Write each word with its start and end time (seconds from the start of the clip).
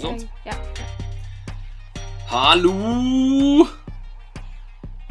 Noe 0.00 0.18
sånt. 0.18 0.28
Ja. 0.44 0.54
Hallo! 2.30 3.66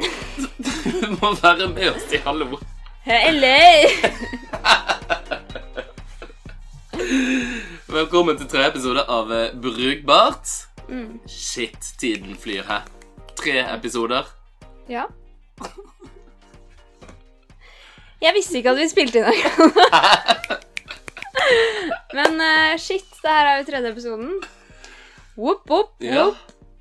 Du 0.00 1.16
må 1.20 1.30
være 1.38 1.68
med 1.70 1.90
og 1.92 2.00
si 2.08 2.18
hallo. 2.24 2.58
Hello! 3.04 3.60
Velkommen 7.90 8.38
til 8.40 8.48
tre 8.50 8.66
episoder 8.66 9.06
av 9.06 9.30
eh, 9.34 9.54
Brukbart. 9.62 10.50
Mm. 10.88 11.20
Shit, 11.30 11.92
tiden 12.00 12.34
flyr 12.38 12.66
her. 12.66 12.86
Tre 13.38 13.58
episoder. 13.76 14.26
Ja. 14.90 15.06
Jeg 18.20 18.34
visste 18.34 18.58
ikke 18.58 18.74
at 18.74 18.80
vi 18.80 18.88
spilte 18.90 19.22
inn 19.22 19.30
engang. 19.30 19.54
Men 22.18 22.40
uh, 22.42 22.78
shit, 22.80 23.06
det 23.22 23.30
her 23.30 23.52
er 23.52 23.60
jo 23.60 23.68
tredje 23.70 23.94
episoden. 23.94 24.40
Whoop, 25.40 25.70
whoop, 25.70 25.94
Ja. 26.04 26.34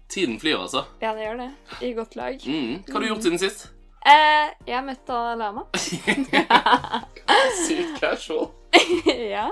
Tiden 0.09 0.39
flyr, 0.39 0.57
altså. 0.57 0.83
Ja, 0.99 1.13
det 1.15 1.23
gjør 1.23 1.37
det. 1.37 1.51
I 1.81 1.93
godt 1.93 2.15
lag. 2.19 2.41
Mm. 2.43 2.81
Hva 2.83 2.93
har 2.93 3.03
du 3.03 3.07
gjort 3.07 3.23
siden 3.23 3.39
sist? 3.39 3.69
Eh, 4.03 4.49
jeg 4.67 4.83
møtte 4.83 5.19
Lama. 5.39 5.63
Sykt 7.63 8.01
casual. 8.01 8.49
ja. 9.35 9.45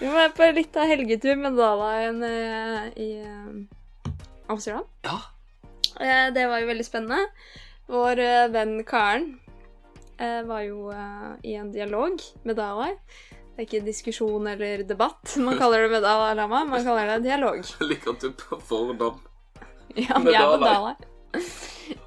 Vi 0.00 0.10
var 0.10 0.34
på 0.34 0.48
litt 0.56 0.74
av 0.74 0.90
helgetur 0.90 1.38
med 1.38 1.54
Dalaien 1.60 2.18
eh, 2.26 2.90
i 2.98 3.08
eh, 3.22 4.10
Amsterdam. 4.50 4.88
Ja. 5.06 5.20
Eh, 6.00 6.26
det 6.34 6.48
var 6.50 6.64
jo 6.64 6.70
veldig 6.72 6.88
spennende. 6.88 7.28
Vår 7.90 8.26
venn 8.50 8.80
Karen 8.86 9.36
var 10.18 10.60
jo 10.66 10.90
i 11.46 11.54
en 11.56 11.70
dialog 11.72 12.20
med 12.44 12.58
Dalai. 12.58 12.90
Det 13.60 13.66
er 13.66 13.74
ikke 13.74 13.84
diskusjon 13.90 14.46
eller 14.48 14.82
debatt 14.88 15.34
man 15.44 15.58
kaller 15.60 15.82
det 15.84 15.90
med 15.92 16.00
Dalai 16.00 16.30
Lama. 16.38 16.62
Man 16.64 16.80
kaller 16.80 17.10
det 17.10 17.26
dialog. 17.26 17.58
Jeg 17.60 17.88
liker 17.90 18.14
at 18.14 18.22
du 18.24 18.30
på 18.32 18.56
fornavn. 18.56 19.18
Ja, 20.00 20.16
Med 20.16 20.32
jeg 20.32 20.40
er 20.40 20.54
på 20.54 20.62
Dalai. 20.62 20.94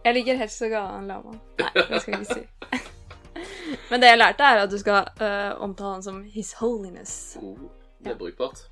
Jeg 0.08 0.16
liker 0.18 0.40
helst 0.40 0.66
å 0.66 0.72
kalle 0.72 0.96
han 0.96 1.12
Lama. 1.12 1.36
Nei, 1.62 1.70
det 1.76 2.02
skal 2.02 2.16
jeg 2.16 2.26
ikke 2.26 2.40
si. 2.40 3.78
Men 3.92 4.02
det 4.02 4.10
jeg 4.10 4.22
lærte, 4.24 4.50
er 4.50 4.64
at 4.64 4.74
du 4.74 4.80
skal 4.82 5.14
uh, 5.22 5.62
omtale 5.62 6.00
han 6.00 6.10
som 6.10 6.20
His 6.26 6.56
Holiness. 6.58 7.16
Oh, 7.38 7.70
det 8.02 8.16
er 8.16 8.20
brukbart. 8.26 8.66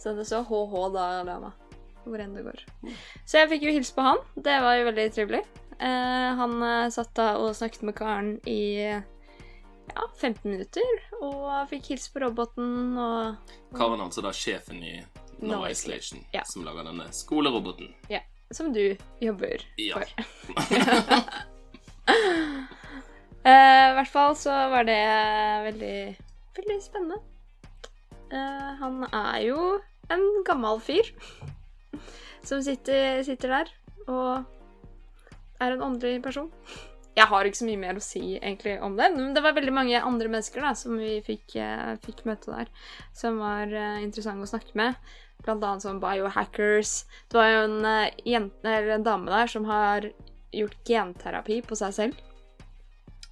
Så 0.00 0.16
det 0.16 0.24
står 0.32 0.48
HH 0.48 0.88
Dalai 0.96 1.28
Lama 1.28 1.52
hvor 2.08 2.24
enn 2.24 2.32
det 2.32 2.48
går. 2.48 2.64
Så 3.28 3.42
jeg 3.42 3.52
fikk 3.52 3.68
jo 3.68 3.76
hilse 3.76 3.92
på 3.92 4.08
han. 4.08 4.24
Det 4.40 4.56
var 4.64 4.80
jo 4.80 4.88
veldig 4.88 5.10
trivelig. 5.18 5.44
Uh, 5.76 6.32
han 6.40 6.62
uh, 6.64 6.92
satt 6.96 7.12
da 7.20 7.34
og 7.44 7.52
snakket 7.60 7.84
med 7.84 8.00
karen 8.00 8.38
i 8.48 8.62
ja, 9.90 10.04
15 10.20 10.44
minutter, 10.50 10.92
og 11.20 11.68
fikk 11.70 11.90
hilse 11.92 12.12
på 12.14 12.22
roboten 12.22 12.96
og 13.00 13.52
Karen 13.76 14.00
altså 14.04 14.22
da 14.24 14.30
sjefen 14.36 14.82
i 14.82 14.94
No, 15.42 15.56
No 15.56 15.66
Isolation, 15.66 16.22
Ja. 16.32 16.44
som 16.46 16.62
lager 16.64 16.84
denne 16.86 17.08
skoleroboten. 17.12 17.90
Ja. 18.12 18.20
Som 18.52 18.72
du 18.72 18.96
jobber 19.20 19.64
Ja. 19.80 19.98
for. 19.98 20.06
Eh, 23.42 23.84
I 23.90 23.94
hvert 23.96 24.10
fall 24.12 24.36
så 24.38 24.52
var 24.70 24.84
det 24.86 24.98
veldig, 25.64 25.96
veldig 26.54 26.76
spennende. 26.84 27.16
Uh, 28.30 28.68
han 28.78 29.00
er 29.08 29.40
jo 29.48 29.56
en 30.14 30.22
gammel 30.46 30.78
fyr 30.80 31.10
som 32.46 32.62
sitter, 32.62 33.18
sitter 33.26 33.50
der 33.56 33.72
og 34.06 34.44
er 35.60 35.74
en 35.74 35.82
åndelig 35.88 36.22
person. 36.22 36.52
Jeg 37.16 37.26
har 37.28 37.44
ikke 37.44 37.58
så 37.60 37.66
mye 37.68 37.76
mer 37.82 37.98
å 37.98 38.02
si 38.02 38.38
egentlig 38.38 38.78
om 38.82 38.94
det, 38.96 39.10
men 39.14 39.34
det 39.36 39.42
var 39.44 39.52
veldig 39.52 39.72
mange 39.76 39.98
andre 40.00 40.28
mennesker 40.32 40.62
da, 40.64 40.70
som 40.74 40.96
vi 40.96 41.18
fikk, 41.26 41.56
eh, 41.60 41.96
fikk 42.00 42.22
møte 42.24 42.48
der, 42.54 42.70
som 43.12 43.36
var 43.38 43.68
eh, 43.68 43.98
interessante 44.02 44.46
å 44.46 44.48
snakke 44.48 44.72
med. 44.80 44.94
Blant 45.44 45.64
annet 45.66 45.82
som 45.82 45.98
biohackers. 46.00 47.04
Det 47.28 47.36
var 47.36 47.48
jo 47.50 47.60
en, 47.66 47.84
eh, 47.84 48.10
jente, 48.24 48.64
eller 48.64 48.94
en 48.94 49.02
dame 49.04 49.26
der 49.28 49.46
som 49.50 49.64
har 49.68 50.06
gjort 50.52 50.78
genterapi 50.88 51.60
på 51.66 51.76
seg 51.76 51.92
selv. 51.92 52.14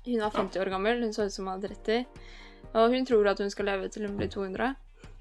Hun 0.04 0.20
var 0.20 0.30
50 0.34 0.60
år 0.60 0.70
gammel, 0.72 1.00
hun 1.04 1.12
så 1.16 1.24
ut 1.28 1.32
som 1.32 1.46
hun 1.48 1.60
var 1.60 1.68
30. 1.68 2.04
Og 2.74 2.92
hun 2.92 3.06
tror 3.06 3.28
at 3.32 3.38
hun 3.38 3.50
skal 3.52 3.66
leve 3.68 3.88
til 3.92 4.06
hun 4.06 4.16
blir 4.18 4.28
200, 4.32 4.74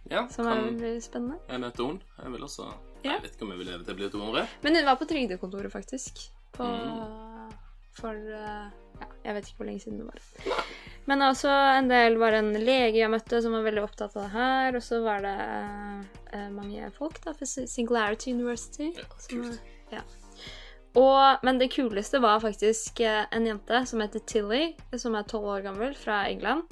Ja, 0.10 0.28
som 0.28 0.48
er 0.48 0.56
kan 0.56 0.78
veldig 0.80 1.02
spennende. 1.04 1.40
jeg 1.50 1.60
møte 1.62 1.86
henne? 1.86 2.02
Jeg 2.24 2.32
vil 2.36 2.42
også 2.48 2.68
Ja. 3.04 3.12
Jeg 3.14 3.22
vet 3.22 3.36
ikke 3.38 3.44
om 3.44 3.52
jeg 3.52 3.60
vil 3.60 3.68
leve 3.68 3.84
til 3.86 3.96
jeg 3.96 3.98
blir 4.02 4.12
200. 4.12 4.48
Men 4.64 4.76
hun 4.76 4.86
var 4.86 4.96
på 5.00 5.08
trygdekontoret, 5.08 5.72
faktisk. 5.72 6.30
På, 6.52 6.66
Mm. 6.66 7.29
For 7.98 8.16
eh, 8.16 8.70
ja, 9.00 9.08
jeg 9.26 9.36
vet 9.36 9.48
ikke 9.50 9.62
hvor 9.62 9.68
lenge 9.70 9.82
siden 9.84 10.00
det 10.00 10.08
var. 10.08 10.64
Men 11.10 11.24
også 11.26 11.50
en 11.80 11.88
del 11.90 12.18
var 12.22 12.36
en 12.38 12.52
lege 12.54 13.00
jeg 13.00 13.10
møtte 13.12 13.40
som 13.42 13.56
var 13.56 13.64
veldig 13.66 13.82
opptatt 13.82 14.16
av 14.16 14.28
det 14.28 14.34
her. 14.36 14.78
Og 14.78 14.84
så 14.86 15.00
var 15.04 15.24
det 15.26 15.36
uh, 16.36 16.50
mange 16.54 16.90
folk 16.96 17.18
da, 17.26 17.34
for 17.34 17.50
Singularity 17.50 18.34
University. 18.36 18.92
Ja, 18.96 19.08
var- 19.32 19.60
ja. 19.96 20.04
Og, 21.00 21.44
men 21.46 21.60
det 21.62 21.72
kuleste 21.74 22.20
var 22.22 22.42
faktisk 22.42 23.02
en 23.06 23.46
jente 23.46 23.82
som 23.86 24.02
heter 24.02 24.24
Tilly, 24.26 24.64
som 24.98 25.16
er 25.16 25.28
tolv 25.30 25.46
år 25.56 25.66
gammel, 25.68 25.94
fra 25.98 26.24
England. 26.30 26.66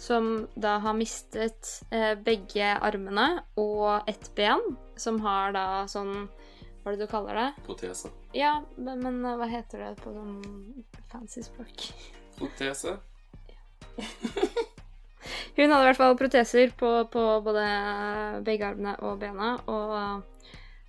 Som 0.00 0.46
da 0.56 0.78
har 0.80 0.96
mistet 0.96 1.74
uh, 1.92 2.14
begge 2.24 2.70
armene 2.80 3.42
og 3.60 4.08
ett 4.08 4.30
ben. 4.36 4.62
Som 4.96 5.20
har 5.24 5.52
da 5.56 5.66
sånn 5.88 6.26
Hva 6.80 6.92
er 6.92 6.96
det 6.96 7.04
du 7.06 7.10
kaller 7.12 7.36
det? 7.36 7.48
Protese. 7.66 8.08
Ja, 8.32 8.64
men, 8.76 9.00
men 9.02 9.22
hva 9.38 9.46
heter 9.50 9.82
det 9.82 9.94
på 10.04 10.12
sånn 10.14 10.84
fancy 11.10 11.42
språk? 11.42 11.88
Protese? 12.38 12.96
Hun 15.56 15.70
hadde 15.70 15.82
i 15.82 15.88
hvert 15.90 15.98
fall 15.98 16.16
proteser 16.16 16.70
på, 16.78 16.90
på 17.12 17.24
både 17.44 17.64
begge 18.46 18.68
armene 18.70 18.94
og 19.04 19.18
bena, 19.20 19.50
og 19.68 20.22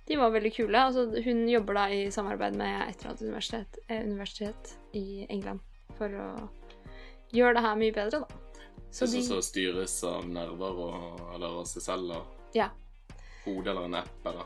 de 0.08 0.16
var 0.16 0.32
veldig 0.34 0.52
kule. 0.54 0.78
Altså, 0.78 1.04
hun 1.24 1.42
jobber 1.50 1.76
da 1.76 1.84
i 1.92 2.06
samarbeid 2.14 2.56
med 2.58 2.86
et 2.86 2.96
eller 3.02 3.10
annet 3.12 3.24
universitet, 3.26 3.78
eh, 3.88 4.00
universitet 4.06 4.72
i 4.98 5.26
England 5.28 5.60
for 5.98 6.14
å 6.14 6.28
gjøre 7.32 7.58
det 7.58 7.64
her 7.66 7.76
mye 7.80 7.96
bedre, 7.96 8.22
da. 8.22 8.40
Så 8.92 9.06
de, 9.08 9.22
som 9.24 9.40
styres 9.44 9.94
av 10.04 10.26
nerver 10.28 10.80
og, 10.86 11.20
eller 11.34 11.60
og 11.60 12.54
Ja. 12.54 12.68
hode 13.44 13.70
eller 13.70 13.84
en 13.88 13.94
app 13.94 14.26
eller 14.26 14.44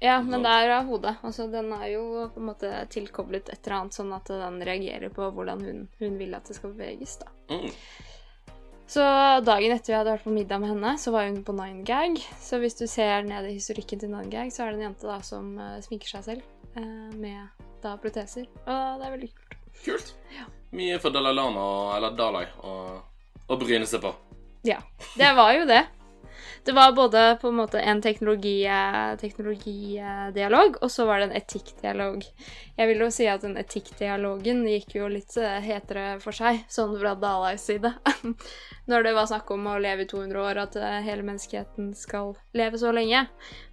ja, 0.00 0.16
men 0.22 0.42
det 0.44 0.50
er 0.50 0.72
av 0.78 0.88
hodet. 0.88 1.14
Altså, 1.24 1.46
den 1.52 1.70
er 1.76 1.86
jo 1.94 2.02
på 2.34 2.42
en 2.42 2.48
måte 2.50 2.72
tilkoblet 2.92 3.48
et 3.52 3.60
eller 3.62 3.78
annet, 3.78 3.96
sånn 3.96 4.12
at 4.16 4.32
den 4.32 4.58
reagerer 4.66 5.12
på 5.14 5.28
hvordan 5.36 5.62
hun, 5.64 5.86
hun 6.00 6.18
vil 6.20 6.34
at 6.36 6.50
det 6.50 6.58
skal 6.58 6.74
beveges, 6.74 7.18
da. 7.22 7.30
mm. 7.52 7.70
Så 8.86 9.00
dagen 9.40 9.72
etter 9.72 9.94
vi 9.94 9.96
hadde 9.96 10.12
vært 10.12 10.26
på 10.26 10.32
middag 10.34 10.60
med 10.60 10.74
henne, 10.74 10.90
så 11.00 11.14
var 11.14 11.24
hun 11.24 11.40
på 11.46 11.54
9gag. 11.56 12.18
Så 12.40 12.60
hvis 12.60 12.76
du 12.76 12.84
ser 12.90 13.24
ned 13.24 13.48
i 13.48 13.54
historikken 13.56 14.02
til 14.02 14.12
9gag, 14.12 14.52
så 14.52 14.66
er 14.66 14.74
det 14.74 14.82
en 14.82 14.86
jente 14.90 15.08
da 15.08 15.16
som 15.24 15.54
uh, 15.56 15.78
sminker 15.82 16.12
seg 16.12 16.26
selv 16.26 16.44
uh, 16.76 17.08
med 17.16 17.64
da 17.82 17.94
proteser. 18.00 18.44
Og 18.66 19.00
det 19.00 19.08
er 19.08 19.16
veldig 19.16 19.30
kult. 19.32 19.56
Kult. 19.86 20.12
Ja. 20.36 20.44
Mye 20.76 21.00
for 21.00 21.14
Dalai 21.14 21.32
Lama, 21.32 21.64
eller 21.96 22.14
Dalai, 22.18 22.44
å 22.60 23.58
bryne 23.58 23.88
seg 23.88 24.04
på. 24.04 24.12
Ja, 24.68 24.78
det 25.16 25.32
var 25.36 25.52
jo 25.56 25.66
det. 25.68 25.82
Det 26.64 26.72
var 26.72 26.92
både 26.92 27.38
på 27.40 27.48
en 27.48 27.54
måte 27.54 27.80
en 27.80 27.98
teknologi, 28.02 28.66
eh, 28.66 29.12
og 30.80 30.90
så 30.90 31.04
var 31.04 31.18
det 31.18 31.26
en 31.26 31.36
etikkdialog. 31.36 32.24
Jeg 32.78 32.88
vil 32.88 33.02
jo 33.04 33.08
si 33.12 33.26
at 33.28 33.44
den 33.44 33.58
etikkdialogen 33.60 34.62
gikk 34.70 34.94
jo 34.96 35.10
litt 35.12 35.36
eh, 35.36 35.60
hetere 35.60 36.16
for 36.24 36.32
seg, 36.32 36.62
sånn 36.72 36.96
fra 36.96 37.12
Dalais 37.20 37.66
side. 37.68 37.92
Når 38.88 39.04
det 39.04 39.12
var 39.12 39.28
snakk 39.28 39.52
om 39.52 39.68
å 39.68 39.76
leve 39.76 40.06
i 40.06 40.08
200 40.08 40.40
år, 40.40 40.62
at 40.64 40.78
eh, 40.80 41.02
hele 41.04 41.26
menneskeheten 41.28 41.92
skal 42.00 42.32
leve 42.56 42.80
så 42.80 42.94
lenge. 42.96 43.26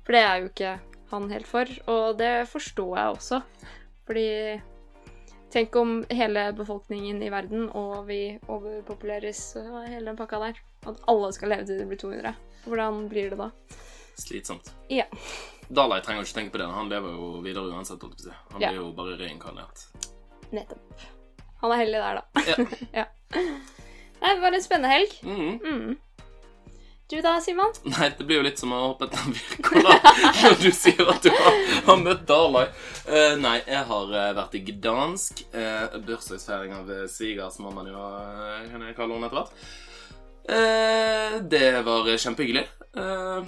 For 0.03 0.17
det 0.17 0.25
er 0.25 0.35
jo 0.41 0.51
ikke 0.51 0.75
han 1.13 1.31
helt 1.31 1.47
for, 1.47 1.71
og 1.87 2.19
det 2.19 2.33
forstår 2.51 2.91
jeg 2.97 3.15
også. 3.15 3.41
Fordi 4.09 4.29
tenk 5.51 5.75
om 5.75 5.93
hele 6.09 6.47
befolkningen 6.57 7.21
i 7.23 7.29
verden, 7.33 7.69
og 7.77 8.05
vi 8.07 8.37
overpopuleres 8.47 9.41
og 9.61 9.81
hele 9.87 10.05
den 10.11 10.19
pakka 10.19 10.39
der. 10.39 10.59
At 10.87 11.01
alle 11.11 11.31
skal 11.35 11.51
leve 11.53 11.67
til 11.69 11.79
de 11.81 11.87
blir 11.89 11.99
200. 12.01 12.35
Hvordan 12.65 13.07
blir 13.11 13.29
det 13.33 13.37
da? 13.41 13.49
Slitsomt. 14.21 14.71
Ja. 14.89 15.05
Dalai 15.71 16.01
trenger 16.03 16.25
ikke 16.25 16.37
tenke 16.39 16.51
på 16.55 16.61
det. 16.61 16.67
Han 16.75 16.89
lever 16.91 17.13
jo 17.15 17.31
videre 17.45 17.71
uansett. 17.71 18.01
Han 18.51 18.61
Ja. 18.61 18.71
blir 18.71 18.81
jo 18.81 18.91
bare 18.97 19.17
reinkarnert. 19.19 19.85
Nettopp. 20.51 21.05
Han 21.61 21.71
er 21.71 21.77
heldig 21.83 22.01
der, 22.01 22.21
da. 22.21 22.41
Ja. 22.47 22.55
ja. 23.01 23.05
Nei, 24.21 24.33
det 24.35 24.41
var 24.41 24.53
en 24.53 24.61
spennende 24.61 24.89
helg. 24.91 25.13
Mm. 25.23 25.59
Mm. 25.63 25.97
Du 27.11 27.17
da, 27.19 27.35
Simon? 27.43 27.73
Nei, 27.91 28.09
det 28.17 28.23
blir 28.23 28.39
jo 28.39 28.47
litt 28.47 28.61
som 28.61 28.71
å 28.71 28.81
hoppe 28.87 29.09
etter 29.09 29.19
en 29.19 29.35
Wirkola 29.35 29.97
når 30.39 30.59
du 30.63 30.69
sier 30.71 31.11
at 31.11 31.25
du 31.25 31.31
har, 31.35 31.61
har 31.89 31.99
møtt 31.99 32.25
Dalai. 32.29 32.65
Uh, 33.03 33.35
nei, 33.41 33.57
jeg 33.67 33.83
har 33.91 34.13
eh, 34.15 34.33
vært 34.37 34.55
i 34.55 34.61
Gdansk. 34.69 35.43
Uh, 35.51 35.99
Bursdagsfeiring 36.07 36.77
av 36.77 36.87
uh, 36.87 37.47
mamma, 37.65 37.83
jo 37.89 37.99
uh, 37.99 38.61
kan 38.71 38.87
jeg 38.87 38.95
kalle 38.95 39.17
henne 39.17 39.27
etter 39.27 39.41
hvert. 39.41 39.65
Uh, 40.47 41.41
det 41.51 41.65
var 41.85 42.07
kjempehyggelig. 42.15 42.69
Eh, 42.97 43.43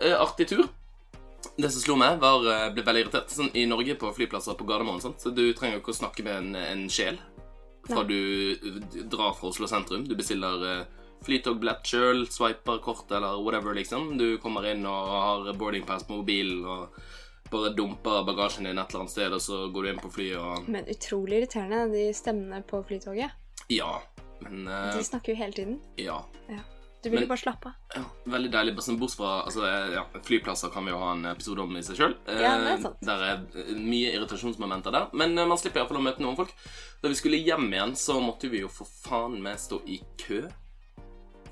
eh, 0.00 0.20
artig 0.20 0.48
tur. 0.48 0.66
Det 1.56 1.70
som 1.70 1.80
slo 1.80 1.96
meg, 1.96 2.18
var 2.20 2.44
eh, 2.50 2.68
ble 2.74 2.84
veldig 2.84 3.04
irritert. 3.04 3.32
Sånn, 3.32 3.52
I 3.54 3.66
Norge 3.68 3.96
på 3.98 4.10
flyplasser 4.16 4.58
på 4.58 4.66
Gardermoen 4.68 5.02
sant? 5.02 5.22
så 5.22 5.30
du 5.30 5.48
trenger 5.54 5.78
jo 5.78 5.84
ikke 5.84 5.94
å 5.94 6.00
snakke 6.02 6.26
med 6.26 6.36
en, 6.40 6.56
en 6.60 6.86
sjel 6.90 7.20
fra 7.86 8.02
du, 8.02 8.18
drar 9.06 9.36
fra 9.38 9.52
Oslo 9.52 9.68
sentrum. 9.70 10.04
Du 10.08 10.16
bestiller 10.18 10.86
flytogbillett 11.24 11.86
sjøl, 11.86 12.26
swiper 12.30 12.80
kort 12.84 13.10
eller 13.12 13.40
whatever, 13.42 13.74
liksom. 13.74 14.16
Du 14.18 14.38
kommer 14.42 14.66
inn 14.70 14.86
og 14.86 15.12
har 15.12 15.52
boarding 15.58 15.86
pass 15.86 16.06
på 16.06 16.20
mobilen 16.20 16.64
og 16.64 16.98
bare 17.50 17.72
dumper 17.78 18.24
bagasjen 18.26 18.66
din 18.66 18.78
et 18.78 18.90
eller 18.90 19.04
annet 19.04 19.14
sted, 19.14 19.32
og 19.32 19.42
så 19.42 19.66
går 19.72 19.82
du 19.82 19.90
inn 19.92 20.02
på 20.02 20.12
flyet 20.12 20.38
og 20.42 20.70
Men 20.70 20.88
utrolig 20.90 21.42
irriterende, 21.42 21.84
de 21.94 22.08
stemmene 22.14 22.62
på 22.66 22.82
Flytoget. 22.88 23.36
Ja. 23.72 24.00
Men 24.40 24.66
uh... 24.68 24.90
De 24.96 25.04
snakker 25.04 25.32
jo 25.32 25.42
hele 25.42 25.52
tiden. 25.52 25.78
ja. 25.96 26.22
Du 27.06 27.10
vil 27.10 27.22
jo 27.22 27.28
bare 27.30 27.38
slappe 27.38 27.70
av. 27.70 27.74
ja. 27.94 28.02
Veldig 28.32 28.48
deilig. 28.50 28.72
som 28.82 28.96
Bortsett 28.98 29.20
fra 29.20 29.32
altså, 29.44 29.62
eh, 29.62 29.92
ja, 29.94 30.02
flyplasser 30.26 30.72
kan 30.74 30.84
vi 30.84 30.90
jo 30.90 30.98
ha 30.98 31.12
en 31.14 31.28
episode 31.30 31.62
om 31.62 31.76
i 31.78 31.82
seg 31.86 32.00
sjøl. 32.00 32.16
Ja, 32.26 32.56
det 32.58 32.72
er 32.72 32.80
sant. 32.82 32.98
Der 33.06 33.22
er 33.22 33.44
eh, 33.54 33.68
mye 33.78 34.10
irritasjonsmomenter 34.16 34.94
der. 34.94 35.06
Men 35.14 35.38
eh, 35.38 35.46
man 35.46 35.60
slipper 35.60 35.84
iallfall 35.84 36.00
å 36.00 36.02
møte 36.02 36.24
noen 36.24 36.38
folk. 36.40 36.50
Da 37.02 37.12
vi 37.12 37.18
skulle 37.20 37.38
hjem 37.38 37.68
igjen, 37.70 37.94
så 38.00 38.18
måtte 38.24 38.50
vi 38.50 38.64
jo 38.64 38.72
for 38.72 38.90
faen 38.90 39.38
meg 39.44 39.60
stå 39.62 39.78
i 39.86 40.00
kø 40.18 40.40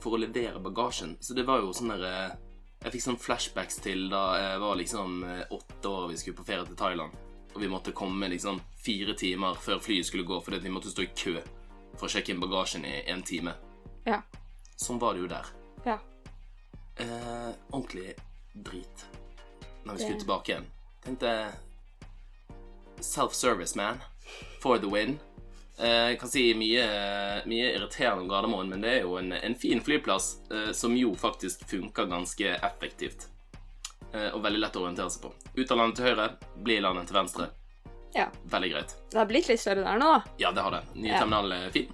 for 0.05 0.17
å 0.17 0.21
levere 0.21 0.61
bagasjen. 0.63 1.17
Så 1.21 1.35
det 1.37 1.47
var 1.49 1.63
jo 1.65 1.73
sånn 1.77 1.95
der 1.95 2.05
eh, 2.09 2.35
Jeg 2.85 2.93
fikk 2.93 3.03
sånn 3.07 3.17
flashbacks 3.21 3.79
til 3.81 4.11
da 4.13 4.23
jeg 4.37 4.61
var 4.61 4.77
liksom 4.77 5.23
eh, 5.25 5.45
åtte 5.57 5.89
år 5.89 6.03
og 6.05 6.11
vi 6.13 6.19
skulle 6.21 6.37
på 6.37 6.45
ferie 6.45 6.67
til 6.69 6.77
Thailand. 6.77 7.15
Og 7.55 7.61
vi 7.63 7.71
måtte 7.73 7.95
komme 7.97 8.29
liksom 8.29 8.59
fire 8.85 9.15
timer 9.17 9.55
før 9.57 9.79
flyet 9.81 10.05
skulle 10.11 10.27
gå 10.29 10.41
fordi 10.45 10.59
vi 10.67 10.73
måtte 10.75 10.91
stå 10.93 11.07
i 11.07 11.13
kø 11.17 11.39
for 11.95 12.09
å 12.09 12.11
sjekke 12.13 12.35
inn 12.35 12.43
bagasjen 12.43 12.85
i 12.85 12.99
en 13.09 13.23
time. 13.25 13.55
Ja. 14.05 14.19
Sånn 14.77 14.99
var 15.01 15.15
det 15.15 15.23
jo 15.25 15.31
der. 15.31 15.53
Ja. 15.87 15.99
Eh, 17.01 17.53
ordentlig 17.71 18.15
drit. 18.55 19.07
Når 19.85 19.93
vi 19.95 19.99
Det- 19.99 20.05
skulle 20.05 20.21
tilbake 20.21 20.53
igjen. 20.53 20.67
Tenkte 21.05 21.53
Self-service, 23.01 23.77
man. 23.77 24.01
For 24.61 24.79
the 24.79 24.89
win. 24.89 25.19
Eh, 25.79 26.11
jeg 26.13 26.19
kan 26.21 26.31
si 26.31 26.43
mye, 26.55 26.85
mye 27.51 27.71
irriterende 27.75 28.23
om 28.23 28.29
Gardermoen, 28.31 28.69
men 28.71 28.81
det 28.85 28.93
er 28.99 29.01
jo 29.03 29.17
en, 29.19 29.33
en 29.35 29.57
fin 29.59 29.81
flyplass 29.83 30.37
eh, 30.55 30.71
som 30.77 30.95
jo 30.97 31.15
faktisk 31.19 31.65
funker 31.71 32.07
ganske 32.11 32.53
effektivt. 32.63 33.27
Eh, 34.13 34.29
og 34.31 34.43
veldig 34.45 34.61
lett 34.63 34.77
å 34.79 34.85
orientere 34.85 35.11
seg 35.11 35.25
på. 35.27 35.33
Ut 35.59 35.71
av 35.75 35.81
landet 35.81 35.99
til 35.99 36.07
høyre, 36.13 36.29
bli 36.63 36.77
i 36.79 36.85
landet 36.85 37.11
til 37.11 37.19
venstre. 37.19 37.49
Ja. 38.15 38.29
Veldig 38.47 38.71
greit. 38.71 38.95
Det 39.11 39.19
har 39.19 39.27
blitt 39.27 39.49
litt 39.51 39.59
større 39.61 39.83
der 39.83 39.99
nå. 39.99 40.13
Ja, 40.39 40.53
det 40.55 40.63
har 40.63 40.77
det. 40.77 40.85
Nye 40.95 41.11
Ja. 41.11 41.19
terminal 41.25 41.51
er 41.57 41.71
fin. 41.75 41.91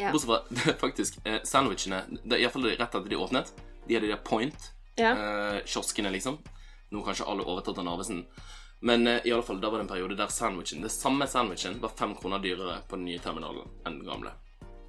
Ja. 0.00 0.10
Bortsett 0.10 0.30
fra 0.32 0.40
det 0.56 0.66
er 0.72 0.78
faktisk 0.80 1.20
sandwichene 1.46 2.00
det 2.24 2.32
er 2.38 2.40
Iallfall 2.42 2.66
rett 2.72 2.82
etter 2.88 3.06
de 3.12 3.18
åpnet. 3.20 3.52
De 3.86 3.94
hadde 3.94 4.08
de 4.08 4.14
der 4.16 4.24
Point 4.26 4.72
Ja. 4.98 5.12
eh, 5.14 6.10
liksom. 6.10 6.38
Nå 6.90 7.04
kanskje 7.06 7.28
alle 7.30 7.46
overtatt 7.46 7.78
av 7.78 7.84
Narvesen. 7.86 8.24
Men 8.80 9.06
eh, 9.06 9.20
i 9.26 9.32
alle 9.32 9.42
fall, 9.44 9.60
da 9.60 9.68
var 9.70 9.78
det 9.78 9.84
en 9.84 9.92
periode 9.92 10.16
der 10.16 10.30
sandwichen, 10.32 10.82
det 10.82 10.90
samme 10.94 11.26
sandwichen 11.28 11.80
var 11.82 11.92
fem 11.98 12.14
kroner 12.16 12.38
dyrere 12.40 12.78
på 12.88 12.96
den 12.96 13.04
nye 13.10 13.18
terminalen 13.20 13.66
enn 13.86 13.98
den 14.00 14.06
gamle. 14.08 14.32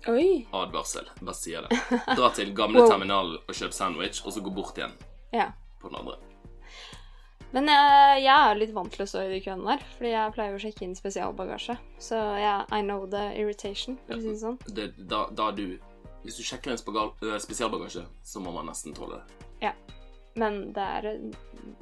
Oi. 0.08 0.48
Advarsel. 0.58 1.10
Bare 1.20 1.36
sier 1.38 1.68
det. 1.68 1.78
Dra 2.18 2.30
til 2.34 2.54
gamle 2.58 2.82
Wow. 2.82 2.90
terminalen 2.90 3.38
og 3.44 3.54
kjøp 3.54 3.74
sandwich, 3.76 4.24
og 4.26 4.34
så 4.34 4.42
gå 4.42 4.54
bort 4.56 4.78
igjen 4.80 4.96
Ja. 5.36 5.52
på 5.82 5.92
den 5.92 6.00
andre. 6.00 6.16
Men 7.52 7.68
jeg, 7.68 8.22
jeg 8.24 8.32
er 8.32 8.56
litt 8.56 8.72
vant 8.74 8.94
til 8.96 9.04
å 9.04 9.10
stå 9.12 9.26
i 9.28 9.32
de 9.34 9.42
køene 9.44 9.68
der, 9.74 9.82
fordi 9.98 10.12
jeg 10.14 10.34
pleier 10.38 10.56
å 10.56 10.62
sjekke 10.64 10.86
inn 10.88 10.96
spesialbagasje. 10.96 11.76
Så 12.00 12.16
ja, 12.40 12.62
I 12.72 12.80
know 12.82 13.04
the 13.12 13.26
irritation, 13.36 13.98
for 14.08 14.16
å 14.16 14.22
si 14.24 14.30
det 14.32 14.40
sånn. 14.40 14.60
Det, 14.72 14.86
da, 15.12 15.26
da 15.36 15.50
du 15.52 15.66
Hvis 16.24 16.38
du 16.38 16.44
sjekker 16.46 16.72
en 16.72 16.78
eh, 16.78 17.38
spesialbagasje, 17.42 18.06
så 18.24 18.40
må 18.40 18.52
man 18.56 18.68
nesten 18.70 18.94
tåle 18.94 19.18
det. 19.20 19.46
Ja. 19.66 19.72
Men 20.40 20.72
det 20.72 20.84
er 20.86 21.08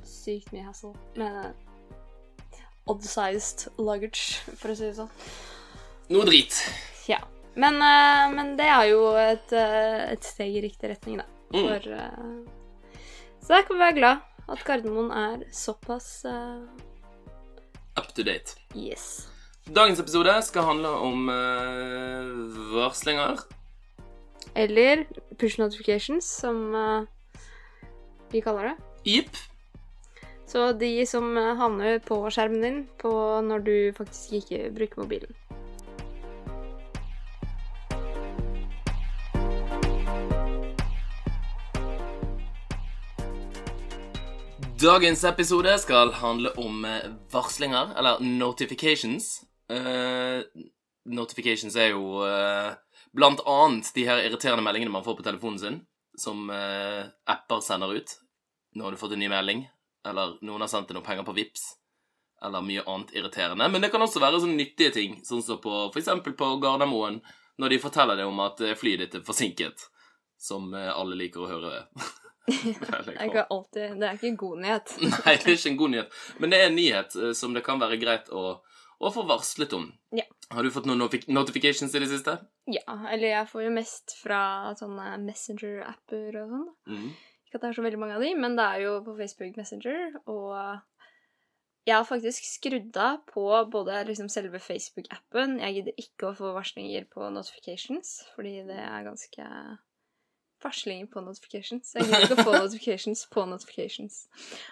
sykt 0.07 0.49
mye 0.55 0.63
hassle 0.65 0.95
med 1.19 1.51
odd-sized 2.89 3.67
luggage, 3.77 4.39
for 4.57 4.73
å 4.73 4.77
si 4.77 4.87
det 4.87 4.95
sånn. 4.97 5.11
Noe 6.09 6.25
drit. 6.25 6.55
Ja. 7.09 7.19
Men, 7.59 7.79
uh, 7.81 8.29
men 8.33 8.53
det 8.59 8.67
er 8.69 8.85
jo 8.91 9.01
et, 9.19 9.51
uh, 9.53 10.09
et 10.13 10.25
steg 10.25 10.55
i 10.57 10.63
riktig 10.63 10.91
retning, 10.91 11.19
da. 11.21 11.25
Mm. 11.53 11.65
For 11.65 11.87
uh, 11.97 12.99
Så 13.41 13.55
der 13.55 13.65
kan 13.65 13.75
vi 13.75 13.81
være 13.81 13.97
glad 13.97 14.49
at 14.49 14.63
Gardermoen 14.65 15.09
er 15.13 15.43
såpass 15.53 16.23
Up 17.97 18.13
to 18.15 18.23
date. 18.23 18.55
yes. 18.75 19.27
Dagens 19.69 19.99
episode 20.01 20.33
skal 20.47 20.65
handle 20.65 20.89
om 20.89 21.27
varslinger. 22.73 23.43
Eller 24.57 25.03
push 25.37 25.59
notifications, 25.59 26.25
som 26.25 26.73
vi 28.31 28.41
kaller 28.41 28.71
det. 28.71 28.75
Jipp. 29.05 29.37
Så 30.49 30.71
de 30.73 31.05
som 31.05 31.37
eh, 31.37 31.55
havner 31.59 31.99
på 32.01 32.23
skjermen 32.33 32.63
din 32.63 32.79
på 32.97 33.11
når 33.45 33.61
du 33.67 33.75
faktisk 33.93 34.39
ikke 34.39 34.71
bruker 34.73 35.03
mobilen. 35.03 35.35
Dagens 44.79 45.23
episode 45.27 45.77
skal 45.83 46.15
handle 46.17 46.55
om 46.57 46.85
eh, 46.87 47.11
varslinger, 47.29 47.93
eller 47.99 48.21
notifications. 48.23 49.43
Uh, 49.69 50.41
notifications 51.05 51.75
er 51.77 51.91
jo 51.91 52.23
uh, 52.25 52.71
blant 53.13 53.43
annet 53.45 53.91
de 53.93 54.07
her 54.07 54.23
irriterende 54.23 54.65
meldingene 54.65 54.89
man 54.89 55.05
får 55.05 55.19
på 55.19 55.25
telefonen 55.27 55.59
sin, 55.61 55.81
som 56.17 56.47
uh, 56.49 57.05
apper 57.29 57.61
sender 57.61 57.99
ut. 57.99 58.15
Nå 58.73 58.87
har 58.87 58.95
du 58.95 58.97
fått 58.97 59.13
en 59.13 59.21
ny 59.21 59.29
melding, 59.29 59.67
eller 60.07 60.37
noen 60.45 60.63
har 60.63 60.71
sendt 60.71 60.89
deg 60.89 60.97
noen 60.97 61.05
penger 61.05 61.27
på 61.27 61.35
Vips, 61.37 61.65
eller 62.45 62.63
mye 62.63 62.85
annet 62.85 63.13
irriterende. 63.17 63.67
Men 63.69 63.83
det 63.83 63.91
kan 63.93 64.03
også 64.03 64.21
være 64.23 64.41
sånne 64.43 64.59
nyttige 64.59 64.93
ting, 64.95 65.19
sånn 65.27 65.43
som 65.43 65.59
på, 65.61 65.73
for 65.91 66.01
eksempel 66.01 66.35
på 66.39 66.53
Gardermoen, 66.63 67.19
når 67.59 67.75
de 67.75 67.81
forteller 67.83 68.19
deg 68.19 68.29
om 68.29 68.39
at 68.43 68.61
eh, 68.63 68.77
flyet 68.79 69.03
ditt 69.03 69.19
er 69.19 69.25
forsinket, 69.27 69.89
som 70.39 70.71
eh, 70.73 70.91
alle 70.93 71.19
liker 71.19 71.43
å 71.43 71.51
høre. 71.51 71.83
Det 72.49 73.13
er 73.13 73.43
alltid 73.45 73.99
Det 73.99 74.07
er 74.07 74.15
ikke 74.15 74.29
en 74.31 74.37
god 74.41 74.61
nyhet. 74.63 74.93
Nei, 75.03 75.35
det 75.37 75.51
er 75.51 75.51
ikke 75.53 75.69
en 75.69 75.75
god 75.77 75.91
nyhet. 75.93 76.15
Men 76.41 76.49
det 76.49 76.57
er 76.57 76.69
en 76.69 76.79
nyhet 76.79 77.17
eh, 77.19 77.33
som 77.37 77.53
det 77.53 77.61
kan 77.61 77.81
være 77.81 77.99
greit 78.01 78.31
å, 78.33 78.43
å 78.97 79.11
få 79.13 79.25
varslet 79.29 79.75
om. 79.77 79.85
Ja. 80.17 80.25
Har 80.49 80.65
du 80.65 80.71
fått 80.73 80.87
noen 80.89 81.03
notifications 81.29 81.93
i 81.93 82.01
det 82.01 82.09
siste? 82.09 82.39
Ja, 82.73 82.95
eller 83.11 83.27
jeg 83.27 83.49
får 83.51 83.67
jo 83.67 83.75
mest 83.75 84.15
fra 84.23 84.41
sånne 84.79 85.11
Messenger-apper 85.27 86.39
og 86.41 86.55
sånn. 86.55 86.65
Mm. 86.89 87.11
Ikke 87.49 87.57
at 87.57 87.65
det 87.65 87.71
er 87.71 87.79
så 87.79 87.83
veldig 87.83 87.99
mange 87.99 88.15
av 88.19 88.21
de, 88.21 88.29
men 88.37 88.55
det 88.59 88.65
er 88.65 88.85
jo 88.85 88.93
på 89.01 89.17
Facebook 89.17 89.57
Messenger, 89.57 90.19
og 90.29 90.53
jeg 91.89 91.95
har 91.95 92.05
faktisk 92.05 92.45
skrudd 92.45 92.97
av 93.01 93.23
på 93.25 93.45
både 93.73 94.03
liksom 94.05 94.27
selve 94.29 94.59
Facebook-appen 94.61 95.55
Jeg 95.57 95.79
gidder 95.79 96.01
ikke 96.03 96.27
å 96.29 96.35
få 96.37 96.51
varslinger 96.53 97.07
på 97.09 97.31
notifications, 97.33 98.19
fordi 98.35 98.59
det 98.67 98.77
er 98.77 99.07
ganske 99.07 99.47
Varslinger 100.59 101.07
på 101.07 101.21
notifications. 101.23 101.93
Jeg 101.95 102.03
gidder 102.03 102.25
ikke 102.25 102.35
å 102.41 102.45
få 102.49 102.53
notifications 102.65 103.21
på 103.31 103.45
notifications. 103.47 104.17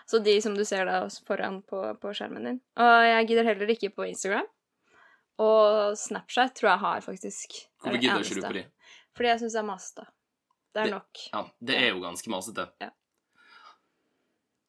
Så 0.04 0.20
de 0.20 0.34
som 0.44 0.58
du 0.58 0.66
ser 0.68 0.84
da 0.90 0.98
foran 1.24 1.62
på, 1.64 1.80
på 2.02 2.12
skjermen 2.18 2.44
din. 2.50 2.60
Og 2.76 2.96
jeg 3.08 3.30
gidder 3.30 3.48
heller 3.48 3.72
ikke 3.72 3.94
på 3.96 4.10
Instagram. 4.10 4.50
Og 5.40 5.96
Snapchat 5.96 6.58
tror 6.60 6.74
jeg 6.74 6.84
har, 6.84 7.06
faktisk. 7.06 7.56
Hvorfor 7.80 8.02
gidder 8.02 8.26
ikke 8.26 8.36
du 8.42 8.48
på 8.50 8.56
de? 8.58 8.66
Fordi 9.16 9.32
jeg 9.32 9.44
syns 9.46 9.56
det 9.56 9.64
er 9.64 9.70
masete. 9.70 10.08
Det 10.78 10.84
er 10.84 10.92
Det- 10.92 10.94
nok. 10.94 11.22
Ja, 11.34 11.44
det 11.72 11.76
er 11.82 11.88
jo 11.90 12.02
ganske 12.04 12.30
masete. 12.30 12.68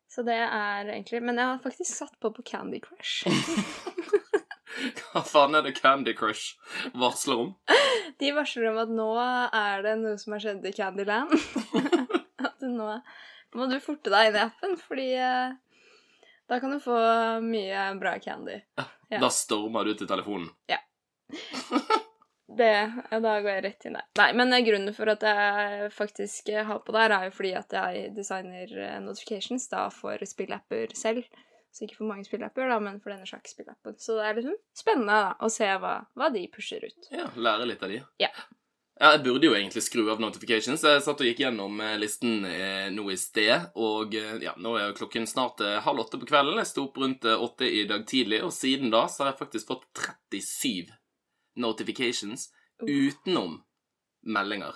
Så 0.08 0.24
det 0.24 0.34
er 0.40 0.88
egentlig 0.88 1.20
Men 1.22 1.36
jeg 1.36 1.46
har 1.46 1.58
faktisk 1.60 1.92
satt 1.94 2.14
på 2.18 2.30
på 2.32 2.42
Candy 2.48 2.80
Crush. 2.80 3.28
Hva 5.12 5.20
faen 5.26 5.54
er 5.58 5.62
det 5.66 5.74
Candy 5.76 6.14
Crush 6.16 6.56
varsler 6.94 7.42
om? 7.44 7.54
De 8.20 8.32
varsler 8.32 8.70
om 8.70 8.78
at 8.80 8.88
nå 8.88 9.08
er 9.20 9.82
det 9.84 9.94
noe 10.00 10.16
som 10.18 10.32
har 10.32 10.40
skjedd 10.46 10.64
i 10.64 10.72
Candyland. 10.72 11.34
at 12.48 12.64
nå 12.64 12.90
må 13.58 13.68
du 13.68 13.78
forte 13.80 14.10
deg 14.12 14.28
inn 14.30 14.36
i 14.36 14.42
appen, 14.44 14.76
fordi 14.80 15.06
eh, 15.16 15.54
da 16.48 16.58
kan 16.60 16.72
du 16.72 16.80
få 16.80 16.96
mye 17.44 17.86
bra 18.00 18.18
candy. 18.20 18.58
Ja. 18.76 19.20
Da 19.20 19.30
stormer 19.32 19.88
du 19.88 19.94
til 19.96 20.08
telefonen. 20.10 20.50
Det, 22.56 22.92
ja, 23.10 23.20
da 23.20 23.34
går 23.44 23.50
jeg 23.50 23.64
rett 23.66 23.86
inn 23.86 23.96
der. 23.98 24.06
Nei, 24.16 24.28
men 24.40 24.52
eh, 24.56 24.62
grunnen 24.64 24.94
for 24.96 25.10
at 25.12 25.24
jeg 25.24 25.90
faktisk 25.92 26.48
eh, 26.48 26.64
har 26.64 26.80
på 26.84 26.94
der, 26.96 27.12
er 27.12 27.28
jo 27.28 27.34
fordi 27.36 27.52
at 27.58 27.74
jeg 27.76 28.12
designer 28.16 28.72
eh, 28.72 28.96
notifications 29.04 29.68
da 29.68 29.84
for 29.92 30.22
spillapper 30.24 30.94
selv. 30.96 31.26
Så 31.68 31.84
ikke 31.84 31.98
for 32.00 32.08
mange 32.08 32.24
spillapper, 32.24 32.70
da, 32.72 32.78
men 32.80 32.96
for 33.04 33.12
denne 33.12 33.28
sjakkspillappen. 33.28 33.98
Så 34.00 34.16
det 34.16 34.24
er 34.24 34.38
liksom 34.38 34.56
spennende 34.76 35.18
da, 35.26 35.34
å 35.44 35.50
se 35.52 35.68
hva, 35.68 35.98
hva 36.16 36.30
de 36.32 36.46
pusher 36.54 36.88
ut. 36.88 37.10
Ja, 37.12 37.28
lære 37.36 37.68
litt 37.68 37.84
av 37.84 37.92
de. 37.92 38.00
Ja. 38.24 38.32
Ja, 38.98 39.12
jeg 39.12 39.20
burde 39.28 39.46
jo 39.46 39.54
egentlig 39.54 39.84
skru 39.84 40.08
av 40.10 40.18
notifications. 40.18 40.82
Jeg 40.82 41.04
satt 41.04 41.20
og 41.22 41.28
gikk 41.28 41.44
gjennom 41.44 41.78
listen 42.00 42.40
nå 42.90 43.04
i 43.12 43.18
sted, 43.20 43.68
og 43.78 44.16
ja, 44.42 44.56
nå 44.58 44.72
er 44.74 44.88
jo 44.88 44.96
klokken 45.04 45.28
snart 45.30 45.62
halv 45.84 46.02
åtte 46.02 46.18
på 46.18 46.26
kvelden. 46.26 46.58
Jeg 46.58 46.72
sto 46.72 46.88
opp 46.88 46.98
rundt 46.98 47.28
åtte 47.30 47.68
i 47.68 47.84
dag 47.86 48.02
tidlig, 48.10 48.40
og 48.42 48.50
siden 48.56 48.90
da 48.90 49.04
så 49.06 49.22
har 49.22 49.30
jeg 49.30 49.42
faktisk 49.44 49.70
fått 49.70 49.86
37 50.34 50.97
notifications 51.58 52.48
utenom 52.82 53.58
meldinger. 54.22 54.74